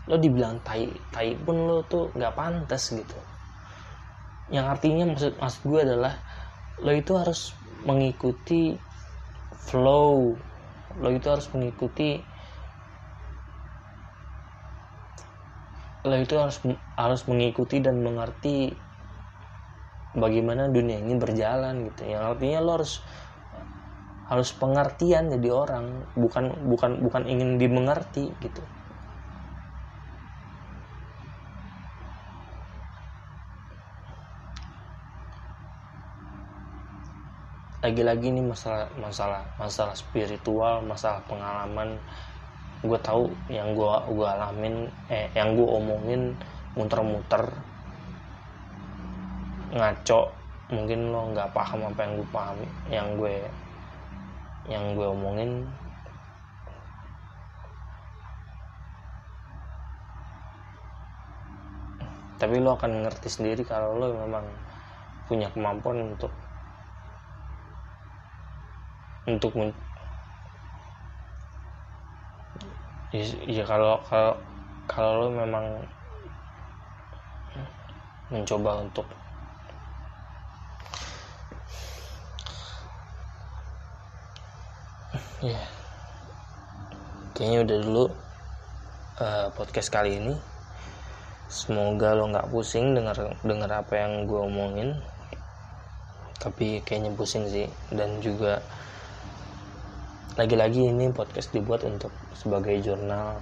lo 0.06 0.16
dibilang 0.22 0.62
tai 0.62 0.86
tai 1.10 1.34
pun 1.38 1.66
lo 1.66 1.86
tuh 1.86 2.14
nggak 2.14 2.34
pantas 2.38 2.94
gitu. 2.94 3.18
Yang 4.50 4.66
artinya 4.78 5.04
maksud 5.10 5.34
maksud 5.42 5.62
gue 5.66 5.82
adalah 5.82 6.14
lo 6.82 6.92
itu 6.94 7.12
harus 7.18 7.54
mengikuti 7.86 8.78
flow. 9.66 10.38
Lo 11.02 11.10
itu 11.10 11.28
harus 11.30 11.48
mengikuti 11.54 12.10
lo 16.06 16.16
itu 16.22 16.36
harus 16.38 16.62
harus 16.94 17.22
mengikuti 17.26 17.82
dan 17.82 17.98
mengerti 18.06 18.85
bagaimana 20.24 20.72
dunia 20.72 20.98
ini 21.04 21.14
berjalan 21.20 21.76
gitu 21.92 22.02
yang 22.08 22.24
artinya 22.34 22.60
lo 22.66 22.72
harus 22.80 22.94
harus 24.26 24.50
pengertian 24.58 25.30
jadi 25.30 25.50
orang 25.54 25.86
bukan 26.18 26.46
bukan 26.72 26.92
bukan 27.06 27.24
ingin 27.30 27.62
dimengerti 27.62 28.34
gitu. 28.42 28.62
Lagi-lagi 37.86 38.34
ini 38.34 38.42
masalah 38.42 38.90
masalah 38.98 39.42
masalah 39.62 39.94
spiritual 39.94 40.82
masalah 40.82 41.22
pengalaman. 41.30 42.02
Gue 42.82 42.98
tahu 42.98 43.30
yang 43.54 43.78
gue 43.78 43.94
gue 44.10 44.26
alamin 44.26 44.76
eh 45.06 45.30
yang 45.38 45.54
gue 45.54 45.68
omongin 45.70 46.22
muter-muter 46.74 47.46
ngaco 49.76 50.32
mungkin 50.72 51.12
lo 51.12 51.36
nggak 51.36 51.52
paham 51.52 51.92
apa 51.92 52.00
yang 52.08 52.14
gue 52.16 52.30
paham 52.32 52.58
yang 52.88 53.08
gue 53.20 53.36
yang 54.66 54.84
gue 54.98 55.08
omongin. 55.12 55.52
Tapi 62.36 62.56
lo 62.60 62.76
akan 62.76 63.06
ngerti 63.06 63.30
sendiri 63.30 63.64
kalau 63.68 64.00
lo 64.00 64.16
memang 64.16 64.48
punya 65.28 65.52
kemampuan 65.52 66.16
untuk 66.16 66.32
untuk 69.26 69.58
men 69.58 69.74
ya, 73.10 73.26
ya 73.50 73.64
kalau 73.66 73.98
kalau 74.06 74.34
kalau 74.86 75.12
lo 75.26 75.28
memang 75.34 75.66
mencoba 78.30 78.86
untuk 78.86 79.08
ya 85.46 85.62
kayaknya 87.36 87.60
udah 87.68 87.78
dulu 87.84 88.06
uh, 89.20 89.48
podcast 89.54 89.92
kali 89.92 90.18
ini. 90.24 90.34
Semoga 91.52 92.18
lo 92.18 92.32
nggak 92.32 92.50
pusing 92.50 92.96
dengar 92.96 93.38
dengar 93.44 93.84
apa 93.84 93.94
yang 94.00 94.24
gue 94.24 94.40
omongin. 94.40 94.90
Tapi 96.40 96.80
kayaknya 96.88 97.12
pusing 97.14 97.46
sih. 97.52 97.68
Dan 97.92 98.24
juga 98.24 98.64
lagi-lagi 100.40 100.90
ini 100.90 101.12
podcast 101.12 101.52
dibuat 101.52 101.84
untuk 101.84 102.12
sebagai 102.36 102.80
jurnal 102.80 103.40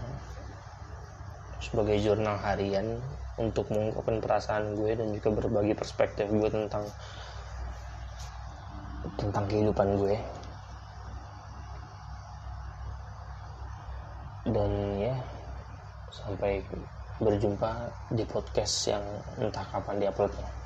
sebagai 1.64 1.96
jurnal 2.04 2.36
harian 2.44 3.00
untuk 3.40 3.72
mengungkapkan 3.72 4.20
perasaan 4.20 4.76
gue 4.76 5.00
dan 5.00 5.10
juga 5.16 5.32
berbagi 5.32 5.74
perspektif 5.74 6.28
gue 6.28 6.50
tentang 6.52 6.86
tentang 9.16 9.48
kehidupan 9.48 9.96
gue 9.96 10.43
sampai 16.14 16.62
berjumpa 17.18 17.90
di 18.14 18.24
podcast 18.30 18.94
yang 18.94 19.04
entah 19.42 19.66
kapan 19.70 19.98
diuploadnya 19.98 20.63